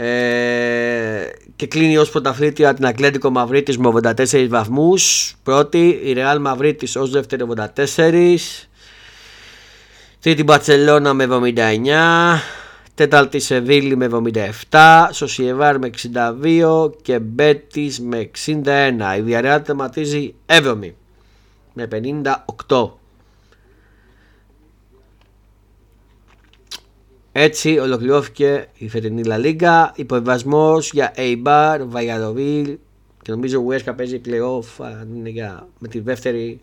Ε, 0.00 1.32
και 1.56 1.66
κλείνει 1.66 1.96
ως 1.96 2.10
πρωταθλήτρια 2.10 2.74
την 2.74 2.86
Ακλέτικο 2.86 3.30
Μαυρίτης 3.30 3.78
με 3.78 3.88
84 3.88 4.46
βαθμούς. 4.48 5.34
Πρώτη 5.42 6.00
η 6.04 6.12
Ρεάλ 6.12 6.40
Μαυρίτης 6.40 6.96
ως 6.96 7.10
δεύτερη 7.10 7.42
84 7.76 8.34
τρίτη 10.20 10.42
Μπατσελώνα 10.42 11.14
με 11.14 11.26
79 11.30 12.40
τέταρτη 12.94 13.38
Σεβίλη 13.38 13.96
με 13.96 14.08
77 14.70 15.08
Σοσιεβάρ 15.10 15.78
με 15.78 15.90
62 16.60 16.90
και 17.02 17.18
Μπέτης 17.18 18.00
με 18.00 18.30
61 18.46 19.18
η 19.18 19.20
Διαρεάλ 19.20 19.62
τερματίζει 19.62 20.34
7η 20.46 20.92
με 21.72 21.88
58 22.68 22.90
Έτσι 27.40 27.78
ολοκληρώθηκε 27.78 28.68
η 28.74 28.88
φετινή 28.88 29.24
Λα 29.24 29.36
Λίγκα. 29.36 29.92
Υποβιβασμός 29.96 30.90
για 30.92 31.14
Eibar, 31.16 31.80
Βαγιαδοβίλ 31.86 32.78
και 33.22 33.30
νομίζω 33.30 33.60
ο 33.60 33.64
Uesca 33.68 33.92
παίζει 33.96 34.20
playoff 34.24 34.84
αν 34.84 35.14
είναι 35.14 35.28
για, 35.28 35.68
με 35.78 35.88
τη 35.88 36.00
δεύτερη 36.00 36.60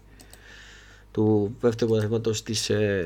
του 1.11 1.55
δεύτερου 1.59 1.89
πρωταθλήματο 1.89 2.43
της 2.43 2.69
ε, 2.69 3.05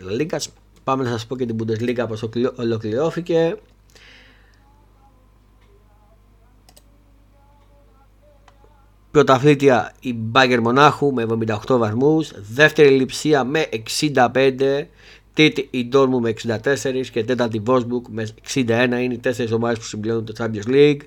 Λα 0.00 0.12
Λίγκα. 0.12 0.40
Πάμε 0.84 1.04
να 1.04 1.10
σας 1.10 1.26
πω 1.26 1.36
και 1.36 1.46
την 1.46 1.56
Bundesliga 1.58 2.04
πώς 2.08 2.28
ολοκληρώθηκε. 2.56 3.56
Πρωταθλήτρια 9.10 9.92
η 10.00 10.14
Μπάγκερ 10.14 10.60
Μονάχου 10.60 11.12
με 11.12 11.26
78 11.66 11.76
βαθμούς, 11.78 12.32
δεύτερη 12.36 12.90
λειψία 12.90 13.44
με 13.44 13.66
65 14.00 14.86
Τρίτη 15.34 15.68
η 15.70 15.84
Ντόρμου 15.84 16.20
με 16.20 16.34
64 16.46 16.56
και 17.12 17.24
τέταρτη 17.24 17.56
η 17.56 17.60
Βόσμπουκ 17.64 18.06
με 18.08 18.28
61 18.54 18.66
είναι 18.78 19.14
οι 19.14 19.18
τέσσερις 19.18 19.52
ομάδες 19.52 19.78
που 19.78 19.84
συμπληρώνουν 19.84 20.24
το 20.24 20.32
Champions 20.38 20.70
League. 20.70 21.00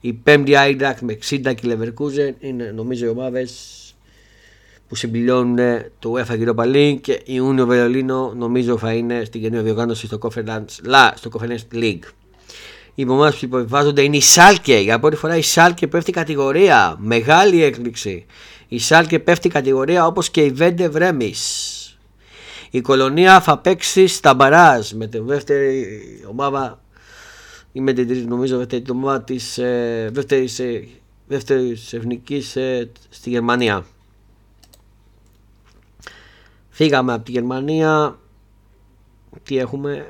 Η 0.00 0.12
πέμπτη 0.12 0.56
Άιντρακ 0.56 1.00
με 1.00 1.18
60 1.30 1.54
και 1.54 1.66
η 1.66 1.78
Leverkusen 1.78 2.32
είναι 2.38 2.72
νομίζω 2.76 3.06
οι 3.06 3.08
ομάδες 3.08 3.74
που 4.88 4.94
συμπληρώνουν 4.94 5.58
το 5.98 6.12
UEFA 6.16 6.48
Europa 6.48 6.64
League 6.64 6.98
και 7.00 7.20
η 7.24 7.38
Ούνιο 7.38 7.66
Βερολίνο 7.66 8.32
νομίζω 8.36 8.78
θα 8.78 8.92
είναι 8.92 9.24
στην 9.24 9.40
καινούργια 9.40 9.64
διοργάνωση 9.64 10.06
στο 10.06 10.18
Conference, 10.22 10.92
La, 10.92 11.10
στο 11.14 11.30
Conference 11.38 11.74
League. 11.74 12.04
Οι 12.94 13.08
ομάδες 13.08 13.38
που 13.38 13.44
υποβιβάζονται 13.44 14.02
είναι 14.02 14.16
η 14.16 14.20
Σάλκε. 14.20 14.76
Για 14.76 14.98
πρώτη 14.98 15.16
φορά 15.16 15.36
η 15.36 15.42
Σάλκε 15.42 15.86
πέφτει 15.86 16.12
κατηγορία. 16.12 16.96
Μεγάλη 16.98 17.62
έκπληξη. 17.62 18.26
Η 18.68 18.78
Σάλκε 18.78 19.18
πέφτει 19.18 19.48
κατηγορία 19.48 20.06
όπως 20.06 20.30
και 20.30 20.40
η 20.40 20.50
Βέντε 20.50 20.88
Βρέμι. 20.88 21.34
Η 22.70 22.80
κολονία 22.80 23.40
θα 23.40 23.58
παίξει 23.58 24.06
στα 24.06 24.34
μπαράζ 24.34 24.92
με 24.92 25.06
τη 25.06 25.18
δεύτερη 25.18 26.02
ομάδα 26.28 26.80
ή 27.72 27.80
με 27.80 27.92
την 27.92 28.08
τρίτη 28.08 28.26
νομίζω 28.26 28.56
δεύτερη 28.58 28.84
ομάδα 28.90 29.22
της 29.22 29.58
ε, 29.58 30.08
δεύτερης, 30.12 30.58
ε, 30.58 30.88
δεύτερης 31.26 31.92
εθνικής 31.92 32.56
ε, 32.56 32.90
στη 33.08 33.30
Γερμανία. 33.30 33.84
Φύγαμε 36.68 37.12
από 37.12 37.24
τη 37.24 37.30
Γερμανία. 37.30 38.18
Τι 39.42 39.58
έχουμε; 39.58 39.92
Ε, 39.96 40.04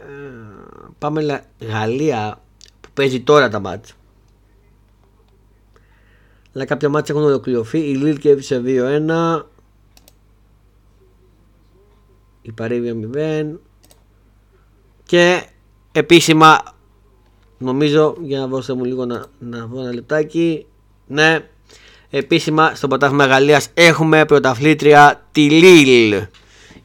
πάμε 0.99 1.45
Γαλλία 1.61 2.41
που 2.81 2.89
παίζει 2.95 3.21
τώρα 3.21 3.49
τα 3.49 3.61
μάτια. 3.61 3.95
Αλλά 6.55 6.65
κάποια 6.65 6.89
μάτια 6.89 7.15
έχουν 7.15 7.27
ολοκληρωθεί. 7.27 7.79
Η 7.79 7.95
Λίλ 7.95 8.19
και 8.19 8.39
2-1 8.51 9.43
η 12.51 12.53
Παρίβια 12.53 12.95
0 13.15 13.59
και 15.03 15.43
επίσημα 15.93 16.63
νομίζω 17.59 18.17
για 18.21 18.39
να 18.39 18.47
δώσετε 18.47 18.79
μου 18.79 18.85
λίγο 18.85 19.05
να, 19.05 19.25
να 19.39 19.67
δω 19.67 19.81
ένα 19.81 19.95
λεπτάκι 19.95 20.67
ναι 21.07 21.39
επίσημα 22.11 22.75
στο 22.75 22.89
πρωτάθλημα 22.89 23.25
Γαλλίας 23.27 23.69
έχουμε 23.75 24.25
πρωταθλήτρια 24.25 25.27
τη 25.33 25.51
Λίλ. 25.51 26.13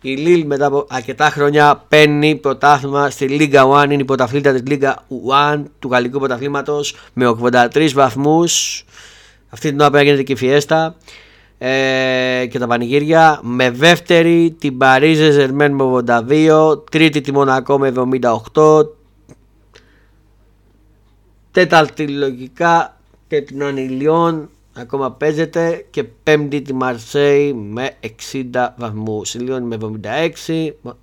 Η 0.02 0.16
Λίλ 0.16 0.46
μετά 0.46 0.66
από 0.66 0.86
αρκετά 0.90 1.30
χρόνια 1.30 1.86
παίρνει 1.88 2.36
πρωτάθλημα 2.36 3.10
στη 3.10 3.28
Λίγκα 3.28 3.64
1 3.66 3.84
είναι 3.84 4.02
η 4.02 4.06
πρωταθλήτρια 4.06 4.54
της 4.54 4.62
Λίγκα 4.68 5.06
1 5.54 5.64
του 5.80 5.90
γαλλικού 5.90 6.20
πρωταθλήματος 6.20 6.96
με 7.14 7.36
83 7.42 7.90
βαθμούς. 7.94 8.86
Αυτή 9.50 9.70
την 9.70 9.80
ώρα 9.80 9.90
που 9.90 9.98
γίνεται 9.98 10.24
και 10.24 10.34
η 10.34 10.36
Φιέστα 10.36 10.96
ε, 11.58 12.46
και 12.50 12.60
τα 12.60 12.68
πανηγύρια 12.68 13.40
με 13.44 13.72
δεύτερη 13.72 14.56
την 14.60 14.78
Παρίζε 14.78 15.32
Ζερμέν 15.32 15.74
με 15.74 16.04
82 16.08 16.90
τρίτη 16.92 17.22
τη 17.22 17.32
Μονακό 17.32 17.80
με 17.80 17.94
78 18.54 18.88
τέταρτη 21.52 22.08
λογικά 22.08 22.98
και 23.28 23.42
την 23.42 23.64
Ανιλιόν 23.64 24.50
ακόμα 24.74 25.12
παίζεται. 25.12 25.86
Και 25.90 26.04
πέμπτη 26.04 26.62
τη 26.62 26.74
Μαρσέη 26.74 27.54
με 27.54 27.92
60 28.32 28.68
βαθμούς. 28.78 29.34
Η 29.34 29.40
Λιόν 29.40 29.64
με 29.64 29.78
76 30.84 30.94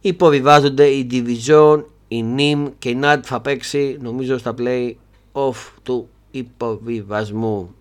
υποβιβάζονται 0.00 0.86
η 0.86 1.06
Division 1.10 1.84
η 2.08 2.22
Νιμ 2.22 2.66
και 2.78 2.88
η 2.88 2.94
Νάτ 2.94 3.24
θα 3.28 3.40
παίξει 3.40 3.98
νομίζω 4.00 4.38
στα 4.38 4.54
play 4.58 4.92
off 5.32 5.72
του 5.82 6.08
υποβιβασμού. 6.30 7.74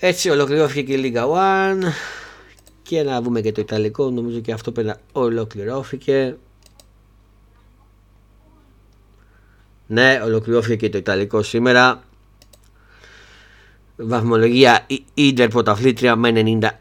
Έτσι 0.00 0.30
ολοκληρώθηκε 0.30 0.82
και 0.82 0.92
η 0.92 0.96
Λίγα 0.96 1.24
One. 1.26 1.82
Και 2.82 3.02
να 3.02 3.22
δούμε 3.22 3.40
και 3.40 3.52
το 3.52 3.60
Ιταλικό 3.60 4.10
νομίζω 4.10 4.40
και 4.40 4.52
αυτό 4.52 4.72
πρέπει 4.72 4.88
να 4.88 4.96
ολοκληρώθηκε. 5.12 6.36
Ναι 9.86 10.20
ολοκληρώθηκε 10.24 10.76
και 10.76 10.88
το 10.88 10.98
Ιταλικό 10.98 11.42
σήμερα. 11.42 12.02
Βαθμολογία 13.96 14.84
η 14.86 15.04
Ίντερ 15.14 15.48
πρωταθλήτρια 15.48 16.16
με 16.16 16.32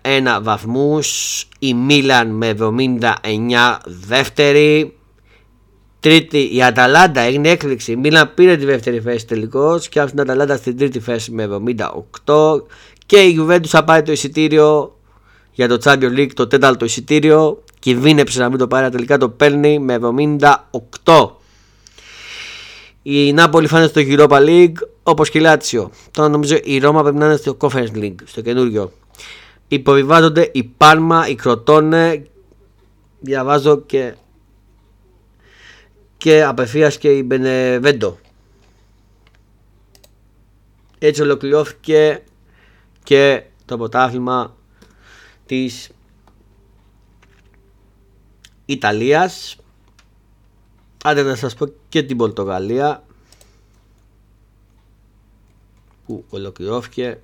91 0.04 0.40
βαθμούς 0.42 1.42
η 1.60 1.74
Μίλαν 1.74 2.30
με 2.30 2.56
79 2.60 3.78
δεύτερη. 3.86 4.98
Τρίτη 6.00 6.56
η 6.56 6.64
Αταλάντα 6.64 7.22
έγινε 7.22 7.50
έκπληξη. 7.50 7.92
Η 7.92 7.96
Μίλαν 7.96 8.34
πήρε 8.34 8.58
τη 8.58 8.66
δεύτερη 8.66 9.00
θέση 9.00 9.28
τελικώς 9.28 9.90
και 9.90 10.00
άφησε 10.00 10.16
την 10.16 10.24
Αταλάντα 10.24 10.58
στην 10.58 10.78
τρίτη 10.78 11.00
θέση 11.00 11.32
με 11.32 11.48
78 12.26 12.62
και 13.08 13.22
η 13.22 13.38
Juventus 13.40 13.68
θα 13.68 13.84
πάρει 13.84 14.04
το 14.04 14.12
εισιτήριο 14.12 14.98
για 15.52 15.68
το 15.68 15.78
Champions 15.84 16.18
League, 16.18 16.34
το 16.34 16.48
τέταρτο 16.48 16.86
εισιτήριο. 16.86 17.64
Κινδύνεψε 17.80 18.40
να 18.40 18.50
μην 18.50 18.58
το 18.58 18.68
πάρει, 18.68 18.90
τελικά 18.90 19.18
το 19.18 19.30
παίρνει 19.30 19.80
με 19.80 20.00
78. 21.04 21.30
Η 23.02 23.34
Νάπολη 23.34 23.68
φάνε 23.68 23.88
στο 23.88 24.02
Europa 24.04 24.40
League 24.48 24.74
όπως 25.04 25.30
και 25.30 25.38
η 25.38 25.42
Λάτσιο. 25.42 25.92
Τώρα 26.12 26.30
νομίζω 26.30 26.58
η 26.64 26.78
Ρώμα 26.78 27.02
πρέπει 27.02 27.18
να 27.18 27.26
είναι 27.26 27.36
στο 27.36 27.58
Conference 27.60 27.96
League, 27.96 28.16
στο 28.26 28.42
καινούριο. 28.42 28.92
Υποβιβάζονται 29.68 30.50
η 30.54 30.64
Πάρμα, 30.64 31.28
η 31.28 31.36
Κροτόνε. 31.36 32.28
Διαβάζω 33.20 33.78
και 33.78 34.14
και 36.18 36.44
απευθείας 36.44 36.98
και 36.98 37.10
η 37.10 37.24
Μπενεβέντο. 37.26 38.20
Έτσι 41.00 41.22
ολοκληρώθηκε 41.22 42.22
και 43.08 43.44
το 43.66 43.78
πρωτάθλημα 43.78 44.56
της 45.46 45.92
Ιταλίας. 48.66 49.56
Άντε 51.04 51.22
να 51.22 51.36
σας 51.36 51.54
πω 51.54 51.68
και 51.90 52.04
την 52.04 52.18
Πορτογαλία 52.18 53.04
που 56.06 56.26
ολοκληρώθηκε 56.30 57.20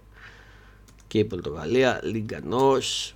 και 1.08 1.20
η 1.20 1.26
Πορτογαλία 1.26 2.00
Λιγκανός 2.04 3.16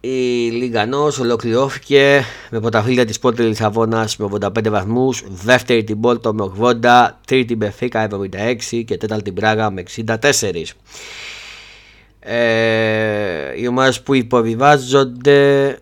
Η 0.00 0.50
Λιγκανός 0.50 1.18
ολοκληρώθηκε 1.18 2.24
με 2.50 2.60
πρωταθλήτρια 2.60 3.04
της 3.04 3.18
Πόρτη 3.18 3.42
Λισαβόνας 3.42 4.16
με 4.16 4.28
85 4.40 4.68
βαθμούς, 4.68 5.24
δεύτερη 5.28 5.84
την 5.84 6.00
Πόρτο 6.00 6.34
με 6.34 6.52
80, 6.60 7.08
τρίτη 7.26 7.46
την 7.46 7.56
Μπεφίκα 7.56 8.08
76 8.10 8.84
και 8.84 8.96
τέταρτη 8.96 9.22
την 9.22 9.34
Πράγα 9.34 9.70
με 9.70 9.82
64. 9.96 10.76
Ε, 12.20 13.60
οι 13.60 13.66
ομάδες 13.66 14.02
που 14.02 14.14
υποβιβάζονται 14.14 15.78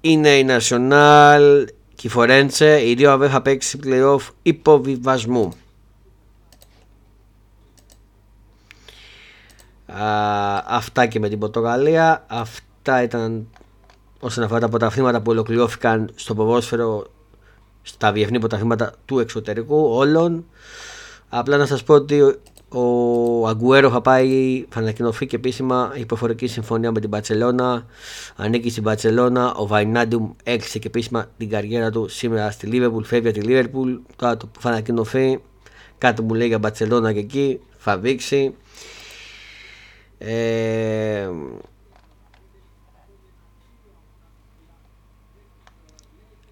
είναι 0.00 0.28
η 0.28 0.46
National 0.48 1.64
και 1.94 2.06
η 2.06 2.10
Φορέντσε, 2.10 2.88
οι 2.88 2.94
δύο 2.94 3.28
θα 3.28 3.42
παίξει 3.42 3.78
playoff 3.84 4.28
υποβιβασμού. 4.42 5.52
Α, 9.86 10.04
αυτά 10.66 11.06
και 11.06 11.18
με 11.18 11.28
την 11.28 11.38
Πορτογαλία. 11.38 12.24
Αυτά 12.28 12.69
Αυτά 12.90 13.02
ήταν 13.02 13.46
όσον 14.20 14.44
αφορά 14.44 14.60
τα 14.60 14.68
πρωταθλήματα 14.68 15.20
που 15.20 15.30
ολοκληρώθηκαν 15.30 16.10
στο 16.14 16.34
ποδόσφαιρο 16.34 17.06
στα 17.82 18.12
διεθνή 18.12 18.38
πρωταθλήματα 18.38 18.92
του 19.04 19.18
εξωτερικού 19.18 19.76
όλων. 19.76 20.44
Απλά 21.28 21.56
να 21.56 21.66
σας 21.66 21.82
πω 21.82 21.94
ότι 21.94 22.20
ο 22.68 23.48
Αγκουέρο 23.48 23.90
θα 23.90 24.00
πάει, 24.00 24.64
θα 24.68 24.80
ανακοινωθεί 24.80 25.26
και 25.26 25.36
επίσημα 25.36 25.92
υποφορική 25.94 26.46
συμφωνία 26.46 26.92
με 26.92 27.00
την 27.00 27.08
Μπαρσελόνα. 27.08 27.86
Ανήκει 28.36 28.70
στην 28.70 28.82
Μπαρσελόνα. 28.82 29.54
Ο 29.54 29.66
Βαϊνάντιουμ 29.66 30.30
έκλεισε 30.42 30.78
και 30.78 30.86
επίσημα 30.86 31.26
την 31.36 31.48
καριέρα 31.48 31.90
του 31.90 32.08
σήμερα 32.08 32.50
στη 32.50 32.66
Λίβερπουλ. 32.66 33.04
Φεύγει 33.04 33.28
από 33.28 33.38
τη 33.38 33.44
Λίβερπουλ. 33.46 33.94
Τώρα 34.16 34.36
το 34.36 34.46
που 34.46 34.60
θα 34.60 34.68
ανακοινωθεί 34.68 35.40
κάτι 35.98 36.22
μου 36.22 36.34
λέει 36.34 36.46
για 36.48 36.58
Μπαρσελόνα 36.58 37.12
και 37.12 37.18
εκεί 37.18 37.60
θα 37.78 37.98
δείξει. 37.98 38.54
Ε, 40.18 41.28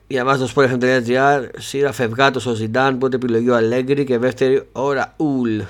Διαβάζω 0.08 0.46
στο 0.46 0.62
sportfm.gr 0.62 1.48
Σύρα 1.58 1.92
φευγάτος 1.92 2.46
ο 2.46 2.54
Ζιντάν 2.54 2.98
Πότε 2.98 3.16
επιλογή 3.16 3.50
ο 3.50 3.56
Αλέγκρι 3.56 4.04
Και 4.04 4.18
δεύτερη 4.18 4.68
ώρα 4.72 5.14
Ουλ 5.16 5.60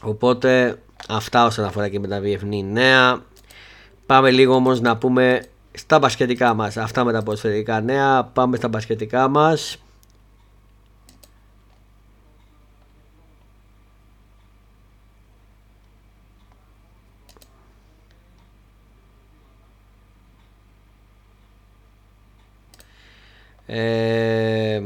Οπότε 0.00 0.82
αυτά 1.08 1.46
όσον 1.46 1.64
αφορά 1.64 1.88
και 1.88 2.00
με 2.00 2.08
τα 2.08 2.20
διεθνή 2.20 2.62
νέα. 2.62 3.22
Πάμε 4.06 4.30
λίγο 4.30 4.54
όμως 4.54 4.80
να 4.80 4.96
πούμε 4.96 5.44
στα 5.72 5.98
μπασκετικά 5.98 6.54
μας. 6.54 6.76
Αυτά 6.76 7.04
με 7.04 7.12
τα 7.12 7.22
ποσφαιρικά 7.22 7.80
νέα. 7.80 8.24
Πάμε 8.24 8.56
στα 8.56 8.68
μπασκετικά 8.68 9.28
μας 9.28 9.78
Ε, 23.70 24.82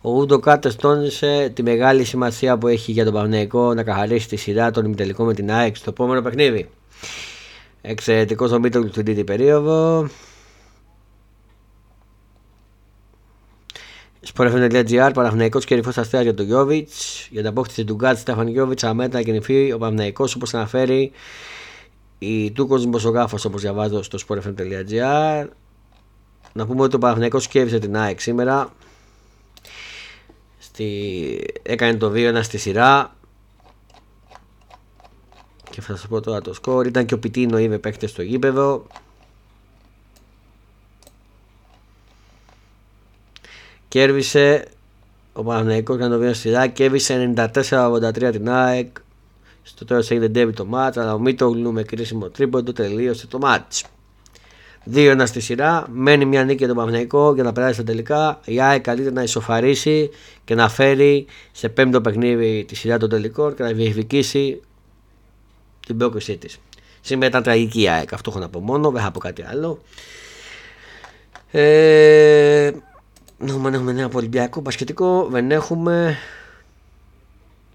Ο 0.00 0.10
Ούντο 0.10 0.38
Κάτες 0.38 0.76
τόνισε 0.76 1.50
τη 1.54 1.62
μεγάλη 1.62 2.04
σημασία 2.04 2.58
που 2.58 2.66
έχει 2.66 2.92
για 2.92 3.04
τον 3.04 3.12
Παναγενικό 3.12 3.74
να 3.74 3.82
καθαρίσει 3.82 4.28
τη 4.28 4.36
σειρά 4.36 4.70
των 4.70 4.84
ημιτελικών 4.84 5.26
με 5.26 5.34
την 5.34 5.50
ΑΕΚ 5.50 5.76
στο 5.76 5.90
επόμενο 5.90 6.22
παιχνίδι. 6.22 6.70
Εξαιρετικός 7.80 8.52
ο 8.52 8.58
Μίτρογλου 8.58 8.90
στην 8.90 9.04
τρίτη 9.04 9.24
περίοδο. 9.24 10.08
Σπορεφm.gr 14.38 15.10
Παναθηναϊκός 15.14 15.64
και 15.64 15.74
ρηφός 15.74 15.98
αστέρας 15.98 16.24
για 16.24 16.34
τον 16.34 16.46
Γιώβιτς. 16.46 17.26
Για 17.30 17.40
την 17.40 17.50
απόκτηση 17.50 17.84
του 17.84 17.94
Γκάτς 17.94 18.20
Στέφαν 18.20 18.48
Γιώβιτς 18.48 18.84
αμέτα 18.84 19.22
και 19.22 19.32
νυφή 19.32 19.72
ο 19.72 19.78
Παναθηναϊκός 19.78 20.34
όπως 20.34 20.54
αναφέρει 20.54 21.12
η 22.18 22.50
Τούκος 22.50 22.86
Μποσογάφος 22.86 23.44
όπως 23.44 23.60
διαβάζω 23.60 24.02
στο 24.02 24.18
Sportfm.gr 24.28 25.46
να 26.52 26.66
πούμε 26.66 26.82
ότι 26.82 26.96
ο 26.96 26.98
Παναθηναϊκός 26.98 27.48
κέρδισε 27.48 27.78
την 27.78 27.96
ΑΕΚ 27.96 28.20
σήμερα. 28.20 28.72
Στη... 30.58 31.44
έκανε 31.62 31.94
το 31.96 32.12
2-1 32.14 32.38
στη 32.42 32.58
σειρά. 32.58 33.16
Και 35.70 35.80
θα 35.80 35.96
σας 35.96 36.06
πω 36.06 36.20
τώρα 36.20 36.40
το 36.40 36.54
σκορ. 36.54 36.86
Ήταν 36.86 37.06
και 37.06 37.14
ο 37.14 37.18
Πιτίνο 37.18 37.58
είπε 37.58 37.78
παίχτες 37.78 38.10
στο 38.10 38.22
γήπεδο 38.22 38.86
Κέρδισε 43.88 44.64
ο 45.32 45.42
Παναγενικό 45.42 45.96
για 45.96 46.08
το 46.08 46.18
βήμα 46.18 46.32
σειρά. 46.32 46.66
Κέρδισε 46.66 47.32
94-83 47.36 48.28
την 48.32 48.48
ΑΕΚ. 48.48 48.96
Στο 49.62 49.84
τέλος 49.84 50.10
έγινε 50.10 50.28
ντέβι 50.28 50.52
το 50.52 50.64
μάτς, 50.64 50.96
αλλά 50.96 51.14
ο 51.14 51.18
Μίτογλου 51.18 51.72
με 51.72 51.82
κρίσιμο 51.82 52.28
τρίποντο 52.28 52.72
τελείωσε 52.72 53.26
το 53.26 53.38
μάτς. 53.38 53.84
2-1 54.94 55.22
στη 55.24 55.40
σειρά. 55.40 55.86
Μένει 55.90 56.24
μια 56.24 56.44
νίκη 56.44 56.56
για 56.56 56.66
τον 56.66 56.76
Παναγενικό 56.76 57.34
για 57.34 57.42
να 57.42 57.52
περάσει 57.52 57.74
στα 57.74 57.84
τελικά. 57.84 58.40
Η 58.44 58.60
ΑΕΚ 58.60 58.80
καλείται 58.80 59.10
να 59.10 59.22
ισοφαρίσει 59.22 60.10
και 60.44 60.54
να 60.54 60.68
φέρει 60.68 61.26
σε 61.52 61.68
πέμπτο 61.68 62.00
παιχνίδι 62.00 62.64
τη 62.68 62.74
σειρά 62.74 62.98
των 62.98 63.08
τελικών 63.08 63.54
και 63.54 63.62
να 63.62 63.72
διεκδικήσει 63.72 64.60
την 65.86 65.96
πρόκλησή 65.96 66.36
της. 66.36 66.58
Σήμερα 67.00 67.26
ήταν 67.26 67.42
τραγική 67.42 67.80
η 67.80 67.88
ΑΕΚ. 67.88 68.12
Αυτό 68.12 68.30
έχω 68.30 68.38
να 68.38 68.48
πω 68.48 68.60
μόνο. 68.60 68.90
Δεν 68.90 69.02
θα 69.02 69.10
πω 69.10 69.18
κάτι 69.18 69.42
άλλο. 69.42 69.82
Ε, 71.50 72.70
να 72.70 72.87
έχουμε, 73.46 73.70
έχουμε 73.76 73.92
νέα 73.92 74.06
από 74.06 74.18
Ολυμπιακό, 74.18 74.62
Πασχετικό, 74.62 75.28
δεν 75.30 75.50
έχουμε. 75.50 76.16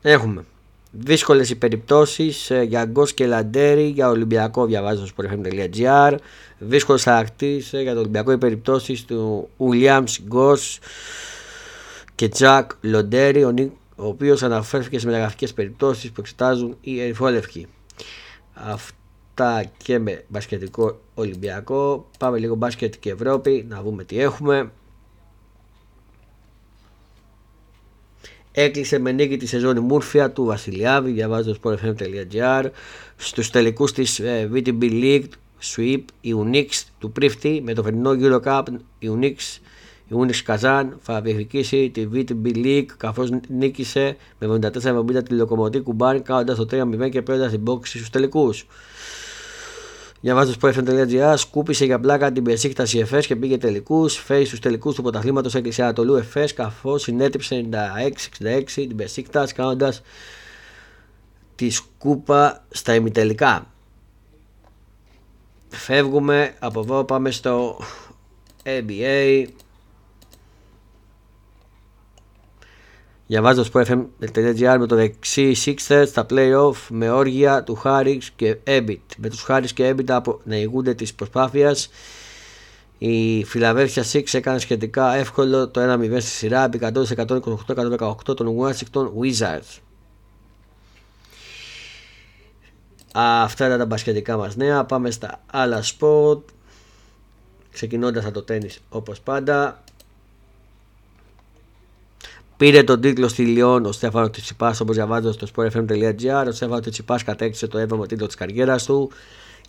έχουμε. 0.01 0.45
Δύσκολες 0.91 1.49
οι 1.49 1.55
περιπτώσεις 1.55 2.49
ε, 2.49 2.61
για 2.61 2.85
Γκος 2.85 3.13
και 3.13 3.25
Λαντέρι 3.25 3.87
για 3.87 4.09
Ολυμπιακό 4.09 4.65
διαβάζω 4.65 5.05
στο 5.05 5.23
sportfm.gr 5.23 6.15
δύσκολες 6.57 7.03
χαρακτήρες 7.03 7.73
ε, 7.73 7.81
για 7.81 7.93
το 7.93 7.99
Ολυμπιακό 7.99 8.31
οι 8.31 8.37
περιπτώσεις 8.37 9.05
του 9.05 9.49
Ουλιάμς 9.57 10.21
Γκος 10.21 10.79
και 12.15 12.29
Τζακ 12.29 12.71
Λοντέρι 12.81 13.43
ο, 13.43 13.53
ο 13.95 14.05
οποίος 14.07 14.43
αναφέρθηκε 14.43 14.99
σε 14.99 15.05
μεταγραφικές 15.05 15.53
περιπτώσεις 15.53 16.11
που 16.11 16.21
εξετάζουν 16.21 16.77
οι 16.81 17.01
ερυφόλευκοι 17.01 17.67
αυτά 18.53 19.65
και 19.77 19.99
με 19.99 20.25
μπασκετικό 20.27 20.99
Ολυμπιακό. 21.13 22.09
Πάμε 22.19 22.37
λίγο 22.37 22.55
μπάσκετ 22.55 22.93
και 22.99 23.09
Ευρώπη 23.09 23.65
να 23.69 23.81
δούμε 23.81 24.03
τι 24.03 24.19
έχουμε 24.19 24.71
Έκλεισε 28.55 28.99
με 28.99 29.11
νίκη 29.11 29.37
τη 29.37 29.45
σεζόν 29.45 29.77
η 29.77 29.79
Μούρφια 29.79 30.31
του 30.31 30.43
Βασιλιάδη, 30.43 31.11
διαβάζω 31.11 31.53
στο 31.53 31.71
sportfm.gr. 31.71 32.65
Στους 33.15 33.49
τελικούς 33.49 33.91
της 33.91 34.19
ε, 34.19 34.49
VTB 34.53 34.81
League 34.81 35.27
Sweep, 35.75 36.01
η 36.21 36.33
Unix 36.37 36.65
του 36.99 37.11
Πρίφτη 37.11 37.61
με 37.65 37.73
το 37.73 37.83
φετινό 37.83 38.11
Eurocup, 38.19 38.63
η 38.99 39.09
Unix, 39.19 39.59
η 40.07 40.15
Unix 40.17 40.35
Καζάν 40.35 40.97
θα 41.01 41.21
διεκδικήσει 41.21 41.89
τη 41.89 42.07
VTB 42.13 42.55
League 42.55 42.85
καθώς 42.97 43.29
νίκησε 43.47 44.15
με 44.39 44.59
74-70 44.61 45.23
τη 45.23 45.33
Λοκομωτή 45.33 45.79
Κουμπάνη 45.79 46.21
κάνοντας 46.21 46.57
το 46.57 46.67
3-0 46.71 47.09
και 47.09 47.21
παίρνοντας 47.21 47.51
την 47.51 47.63
πόξη 47.63 47.97
στους 47.97 48.09
τελικούς. 48.09 48.65
Διαβάζω 50.23 50.53
στο 50.53 50.67
sportfm.gr, 50.67 51.33
σκούπισε 51.35 51.85
για 51.85 51.99
πλάκα 51.99 52.31
την 52.31 52.43
Πεσίκτα 52.43 52.85
η 52.91 52.99
ΕΦΕΣ 52.99 53.27
και 53.27 53.35
πήγε 53.35 53.57
τελικούς. 53.57 54.15
Φέει 54.15 54.45
στους 54.45 54.59
τελικούς 54.59 54.95
του 54.95 55.01
πρωταθλήματος 55.01 55.55
έκλεισε 55.55 55.83
Ανατολού 55.83 56.15
ΕΦΕΣ 56.15 56.53
καθώς 56.53 57.01
συνέτριψε 57.01 57.65
96-66 58.39 58.63
την 58.73 58.95
Πεσίκτα 58.95 59.47
κάνοντα 59.55 59.93
τη 61.55 61.69
σκούπα 61.69 62.65
στα 62.69 62.95
ημιτελικά. 62.95 63.67
Φεύγουμε 65.69 66.53
από 66.59 66.79
εδώ, 66.79 67.03
πάμε 67.03 67.31
στο 67.31 67.79
NBA. 68.63 69.45
Διαβάζω 73.33 73.63
στο 73.63 73.79
FM.gr 73.79 74.75
με 74.79 74.85
το 74.87 74.95
δεξί 74.95 75.55
Sixers 75.65 76.03
στα 76.07 76.25
playoff 76.29 76.75
με 76.89 77.09
όργια 77.09 77.63
του 77.63 77.75
Χάριξ 77.75 78.31
και 78.35 78.57
Έμπιτ. 78.63 79.01
Με 79.17 79.29
τους 79.29 79.41
Χάριξ 79.41 79.73
και 79.73 79.87
Έμπιτ 79.87 80.09
να 80.43 80.55
ηγούνται 80.55 80.93
της 80.93 81.13
προσπάθειας. 81.13 81.89
Η 82.97 83.43
Φιλαβέρφια 83.43 84.03
Six 84.11 84.33
έκανε 84.33 84.59
σχετικά 84.59 85.15
εύκολο 85.15 85.69
το 85.69 85.93
1-0 85.93 86.05
στη 86.09 86.29
σειρά 86.29 86.63
επί 86.63 86.79
128-118 86.81 88.35
των 88.35 88.57
Washington 88.59 89.05
Wizards. 89.21 89.79
Αυτά 93.13 93.65
ήταν 93.65 93.77
τα 93.77 93.85
μπασχετικά 93.85 94.37
μας 94.37 94.55
νέα. 94.55 94.83
Πάμε 94.85 95.11
στα 95.11 95.41
άλλα 95.51 95.81
σποτ. 95.81 96.49
Ξεκινώντας 97.71 98.23
από 98.25 98.33
το 98.33 98.43
τέννις 98.43 98.79
όπως 98.89 99.21
πάντα. 99.21 99.82
Πήρε 102.57 102.83
τον 102.83 103.01
τίτλο 103.01 103.27
στη 103.27 103.45
Λιόν 103.45 103.85
ο 103.85 103.91
Στέφανο 103.91 104.29
Τιτσιπά, 104.29 104.75
όπως 104.81 104.95
διαβάζω 104.95 105.31
στο 105.31 105.47
sportfm.gr. 105.55 106.45
Ο 106.47 106.51
Στέφανο 106.51 106.79
Τιτσιπά 106.79 107.19
κατέκτησε 107.25 107.67
το 107.67 107.85
7ο 107.89 108.07
τίτλο 108.07 108.25
της 108.25 108.35
καριέρας 108.35 108.85
του 108.85 109.11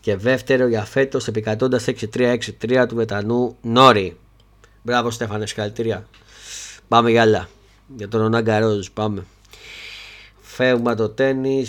και 0.01 0.16
δεύτερο 0.16 0.66
για 0.66 0.85
φέτος 0.85 1.27
επικρατώντας 1.27 1.85
6-3-6-3 1.87 2.85
του 2.88 2.94
Βετανού 2.94 3.57
Νόρι. 3.62 4.16
Μπράβο 4.83 5.11
Στέφανε, 5.11 5.47
συγχαρητήρια. 5.47 6.07
Πάμε 6.88 7.11
για 7.11 7.23
άλλα. 7.23 7.49
Για 7.97 8.09
τον 8.09 8.20
Ονάγκα 8.20 8.59
Ρόζ, 8.59 8.88
πάμε. 8.88 9.25
Φεύγουμε 10.40 10.94
το 10.94 11.09
τέννη. 11.09 11.66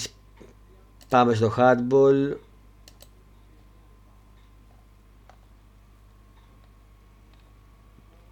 Πάμε 1.10 1.34
στο 1.34 1.54
hardball. 1.58 2.38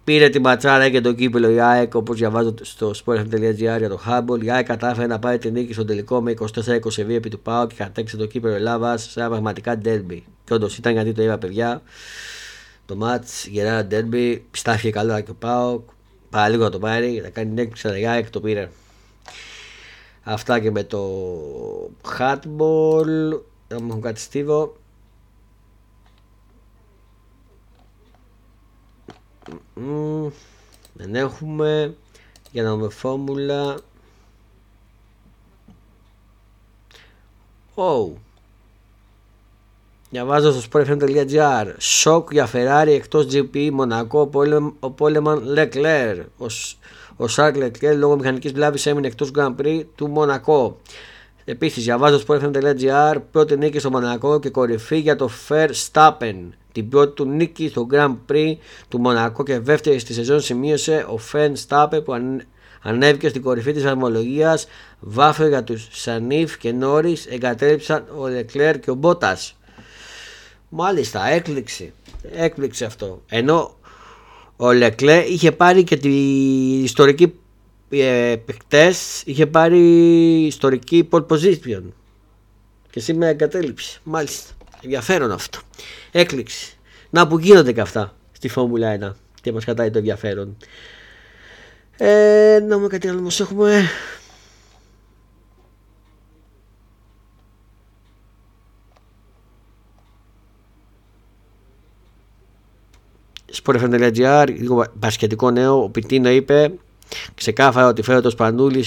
Πήρε 0.04 0.28
τη 0.28 0.38
ματσάρα 0.38 0.88
και 0.88 1.00
το 1.00 1.12
κύπελο 1.12 1.50
η 1.50 1.60
ΑΕΚ 1.60 1.94
όπως 1.94 2.18
διαβάζω 2.18 2.54
στο 2.60 2.92
sportfm.gr 3.04 3.56
για 3.56 3.88
το 3.88 4.00
Hubble. 4.06 4.44
Η 4.44 4.50
ΑΕΚ 4.50 4.66
κατάφερε 4.66 5.06
να 5.06 5.18
πάρει 5.18 5.38
την 5.38 5.52
νίκη 5.52 5.72
στο 5.72 5.84
τελικό 5.84 6.20
με 6.20 6.34
24-22 6.40 7.08
επί 7.08 7.28
του 7.28 7.40
ΠΑΟ 7.40 7.66
και 7.66 7.74
κατέξε 7.74 8.16
το 8.16 8.26
κύπελο 8.26 8.54
Ελλάδας 8.54 9.02
σε 9.10 9.20
ένα 9.20 9.28
πραγματικά 9.28 9.80
derby. 9.84 10.18
Και 10.44 10.54
όντως 10.54 10.78
ήταν 10.78 10.92
γιατί 10.92 11.12
το 11.12 11.22
είπα 11.22 11.38
παιδιά. 11.38 11.82
Το 12.86 12.96
μάτς 12.96 13.46
γερά 13.46 13.86
derby. 13.90 14.40
Στάθηκε 14.50 14.90
καλά 14.90 15.20
και 15.20 15.30
ο 15.30 15.34
ΠΑΟ. 15.34 15.80
Παραλίγο 16.30 16.62
να 16.62 16.70
το 16.70 16.78
πάρει. 16.78 17.20
Θα 17.22 17.28
κάνει 17.28 17.48
την 17.48 17.58
έκπληξη 17.58 17.88
αλλά 17.88 17.98
η 17.98 18.06
ΑΕΚ 18.06 18.30
το 18.30 18.40
πήρε. 18.40 18.70
Αυτά 20.22 20.58
και 20.58 20.70
με 20.70 20.84
το 20.84 21.00
Hardball. 22.18 23.40
Δεν 23.68 23.78
μου 23.82 23.88
έχουν 23.88 24.00
κάτι 24.00 24.20
στίβο. 24.20 24.76
Δεν 30.92 31.14
έχουμε. 31.14 31.94
Για 32.50 32.62
να 32.62 32.70
δούμε 32.70 32.88
φόρμουλα. 32.88 33.76
Oh. 37.74 38.12
Διαβάζω 40.10 40.52
στο 40.52 40.68
sportfm.gr 40.72 41.74
Σοκ 41.78 42.32
για 42.32 42.48
Ferrari 42.52 42.86
εκτός 42.86 43.26
GP 43.30 43.70
Μονακό 43.72 44.30
ο 44.80 44.90
Πόλεμαν 44.90 45.42
Leclerc. 45.56 46.24
Ο, 46.38 46.46
ο 47.16 47.28
Σάρκ 47.28 47.56
Leclerc 47.56 47.94
λόγω 47.96 48.16
μηχανικής 48.16 48.52
βλάβης 48.52 48.86
έμεινε 48.86 49.06
εκτός 49.06 49.30
Grand 49.36 49.54
Prix 49.60 49.84
του 49.94 50.08
Μονακό 50.08 50.78
Επίσης 51.44 51.84
διαβάζω 51.84 52.18
στο 52.18 52.34
sportfm.gr 52.34 53.16
Πρώτη 53.30 53.56
νίκη 53.56 53.78
στο 53.78 53.90
Μονακό 53.90 54.40
και 54.40 54.50
κορυφή 54.50 54.98
για 54.98 55.16
το 55.16 55.30
Verstappen. 55.48 56.34
Την 56.72 56.88
πρώτη 56.88 57.14
του 57.14 57.24
νίκη 57.24 57.68
στο 57.68 57.86
Grand 57.92 58.16
Prix 58.30 58.54
του 58.88 59.00
Μονακό 59.00 59.42
και 59.42 59.58
δεύτερη 59.58 59.98
στη 59.98 60.12
σεζόν 60.12 60.40
σημείωσε 60.40 61.06
ο 61.08 61.18
Φεν 61.18 61.56
Στάπε 61.56 62.00
που 62.00 62.12
ανέβηκε 62.82 63.28
στην 63.28 63.42
κορυφή 63.42 63.72
της 63.72 63.84
αρμολογίας 63.84 64.66
βάφε 65.00 65.48
για 65.48 65.64
τους 65.64 65.88
Σανίφ 65.90 66.58
και 66.58 66.72
Νόρις 66.72 67.26
εγκατέλειψαν 67.26 68.04
ο 68.16 68.28
Λεκλέρ 68.28 68.80
και 68.80 68.90
ο 68.90 68.94
Μπότας. 68.94 69.56
Μάλιστα 70.68 71.28
έκπληξη. 71.28 71.92
Έκπληξη 72.32 72.84
αυτό. 72.84 73.22
Ενώ 73.28 73.74
ο 74.56 74.72
Λεκλέρ 74.72 75.26
είχε 75.26 75.52
πάρει 75.52 75.84
και 75.84 75.96
τη 75.96 76.12
ιστορική 76.82 77.34
ε, 78.00 78.42
είχε 79.24 79.46
πάρει 79.46 79.78
ιστορική 80.46 81.08
pole 81.10 81.26
position 81.26 81.82
και 82.90 83.00
σήμερα 83.00 83.30
εγκατέλειψες 83.30 84.00
μάλιστα 84.04 84.52
ενδιαφέρον 84.82 85.32
αυτό 85.32 85.60
Έκπληξη. 86.16 86.76
Να 87.10 87.26
που 87.26 87.38
γίνονται 87.38 87.72
και 87.72 87.80
αυτά 87.80 88.16
στη 88.32 88.48
Φόρμουλα 88.48 88.98
1 89.00 89.12
και 89.40 89.52
μας 89.52 89.64
κατάει 89.64 89.90
το 89.90 89.98
ενδιαφέρον. 89.98 90.56
Ε, 91.96 92.58
να 92.68 92.78
μου 92.78 92.86
κάτι 92.86 93.08
άλλο 93.08 93.18
όμως 93.18 93.40
έχουμε. 93.40 93.82
Sport.gr, 103.62 104.46
λίγο 104.58 104.86
μπασκετικό 104.94 105.50
νέο, 105.50 105.82
ο 105.82 105.88
Πιτίνο 105.88 106.30
είπε 106.30 106.72
ξεκάθαρα 107.34 107.88
ότι 107.88 108.02
φέρω 108.02 108.20
το 108.20 108.30
σπανούλι, 108.30 108.84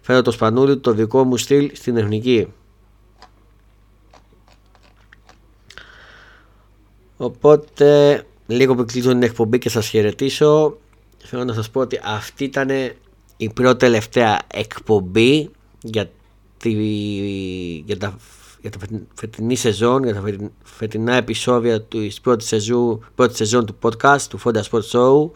φέρω 0.00 0.22
το 0.22 0.30
σπανούλι 0.30 0.78
το 0.78 0.92
δικό 0.92 1.24
μου 1.24 1.36
στυλ 1.36 1.70
στην 1.74 1.96
εθνική. 1.96 2.52
Οπότε 7.16 8.22
λίγο 8.46 8.74
που 8.74 8.84
κλείσω 8.84 9.08
την 9.08 9.22
εκπομπή 9.22 9.58
και 9.58 9.68
σας 9.68 9.88
χαιρετήσω 9.88 10.76
θέλω 11.24 11.44
να 11.44 11.52
σας 11.52 11.70
πω 11.70 11.80
ότι 11.80 12.00
αυτή 12.04 12.44
ήταν 12.44 12.68
η 13.36 13.50
πρώτη 13.52 13.78
τελευταία 13.78 14.40
εκπομπή 14.46 15.50
για, 15.82 16.10
τη, 16.56 16.70
για, 17.84 17.98
τα, 17.98 18.16
για 18.60 18.70
τα 18.70 18.78
φετινή 19.14 19.56
σεζόν, 19.56 20.04
για 20.04 20.14
τα 20.14 20.50
φετινά 20.62 21.14
επεισόδια 21.14 21.82
του 21.82 22.08
πρώτης 22.22 22.46
σεζόν, 22.46 23.06
πρώτης 23.14 23.36
σεζόν 23.36 23.66
του 23.66 23.76
podcast 23.82 24.22
του 24.28 24.40
Fonda 24.44 24.62
Sport 24.70 24.90
Show 24.92 25.30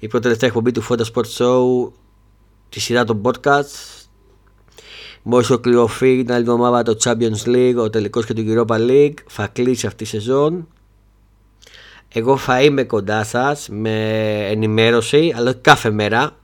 η 0.00 0.08
πρώτη 0.08 0.22
τελευταία 0.22 0.48
εκπομπή 0.48 0.72
του 0.72 0.86
Fonda 0.88 1.04
Sport 1.14 1.26
Show 1.38 1.90
τη 2.68 2.80
σειρά 2.80 3.04
των 3.04 3.22
podcast 3.24 4.00
Μόλις 5.22 5.50
ολοκληρωθεί 5.50 6.24
την 6.24 6.32
άλλη 6.32 6.40
εβδομάδα 6.40 6.82
το 6.82 6.96
Champions 7.04 7.44
League, 7.46 7.76
ο 7.76 7.90
τελικός 7.90 8.26
και 8.26 8.32
το 8.32 8.42
Europa 8.46 8.76
League, 8.76 9.14
θα 9.26 9.46
κλείσει 9.46 9.86
αυτή 9.86 10.04
η 10.04 10.06
σεζόν. 10.06 10.68
Εγώ 12.08 12.36
θα 12.36 12.62
είμαι 12.62 12.84
κοντά 12.84 13.24
σας 13.24 13.68
με 13.68 14.26
ενημέρωση, 14.48 15.32
αλλά 15.36 15.52
κάθε 15.52 15.90
μέρα. 15.90 16.36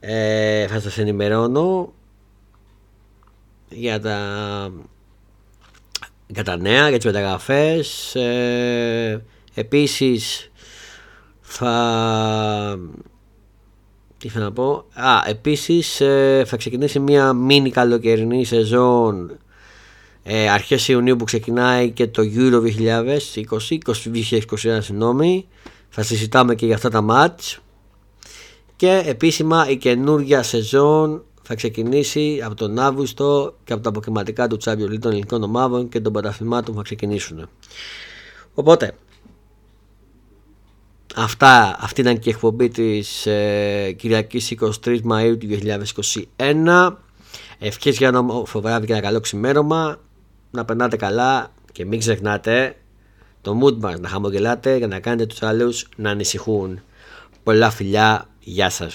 Ε, 0.00 0.66
θα 0.66 0.80
σας 0.80 0.98
ενημερώνω 0.98 1.92
για 3.68 4.00
τα, 4.00 4.18
για 6.26 6.44
τα 6.44 6.56
νέα, 6.56 6.88
για 6.88 6.96
τις 6.96 7.06
μεταγραφές. 7.06 8.14
Ε, 8.14 9.24
επίσης 9.54 10.50
θα 11.56 12.78
τι 14.18 14.28
θέλω 14.28 14.44
να 14.44 14.52
πω; 14.52 14.84
Α, 14.94 15.22
επίσης 15.26 16.00
ε, 16.00 16.42
θα 16.46 16.56
ξεκινήσει 16.56 16.98
μια 16.98 17.32
μίνι 17.32 17.70
καλοκαιρινή 17.70 18.44
σεζόν 18.44 19.38
ε, 20.22 20.50
αρχές 20.50 20.88
Ιουνίου 20.88 21.16
που 21.16 21.24
ξεκινάει 21.24 21.90
και 21.90 22.06
το 22.06 22.22
Euro 22.34 22.60
2020, 22.62 23.78
2021 24.58 24.78
συγγνώμη. 24.80 25.48
Θα 25.88 26.02
συζητάμε 26.02 26.54
και 26.54 26.66
για 26.66 26.74
αυτά 26.74 26.90
τα 26.90 27.00
μάτς. 27.00 27.58
Και 28.76 29.02
επίσημα 29.06 29.68
η 29.68 29.76
καινούργια 29.76 30.42
σεζόν 30.42 31.24
θα 31.42 31.54
ξεκινήσει 31.54 32.40
από 32.44 32.54
τον 32.54 32.78
Αύγουστο 32.78 33.54
και 33.64 33.72
από 33.72 33.82
τα 33.82 33.88
αποκριματικά 33.88 34.46
του 34.46 34.58
Champions 34.64 34.90
League 34.90 34.98
των 35.00 35.10
ελληνικών 35.10 35.42
ομάδων 35.42 35.88
και 35.88 36.00
των 36.00 36.12
πρωταθλημάτων 36.12 36.74
που 36.74 36.76
θα 36.76 36.82
ξεκινήσουν. 36.82 37.48
Οπότε, 38.54 38.94
αυτά, 41.16 41.76
αυτή 41.80 42.00
ήταν 42.00 42.18
και 42.18 42.28
η 42.28 42.32
εκπομπή 42.32 42.68
της 42.68 43.26
ε, 43.26 43.92
Κυριακής 43.98 44.54
23 44.84 45.00
Μαΐου 45.10 45.36
του 45.38 45.48
2021. 46.36 46.96
Ευχές 47.58 47.96
για 47.96 48.08
ένα 48.08 48.22
βράδυ 48.54 48.86
και 48.86 48.92
ένα 48.92 49.02
καλό 49.02 49.20
ξημέρωμα. 49.20 49.98
Να 50.50 50.64
περνάτε 50.64 50.96
καλά 50.96 51.52
και 51.72 51.84
μην 51.84 51.98
ξεχνάτε 51.98 52.76
το 53.42 53.58
mood 53.62 53.76
μας 53.76 53.98
να 54.00 54.08
χαμογελάτε 54.08 54.76
για 54.76 54.86
να 54.86 55.00
κάνετε 55.00 55.26
τους 55.26 55.42
άλλους 55.42 55.88
να 55.96 56.10
ανησυχούν. 56.10 56.80
Πολλά 57.42 57.70
φιλιά, 57.70 58.28
γεια 58.40 58.70
σας. 58.70 58.94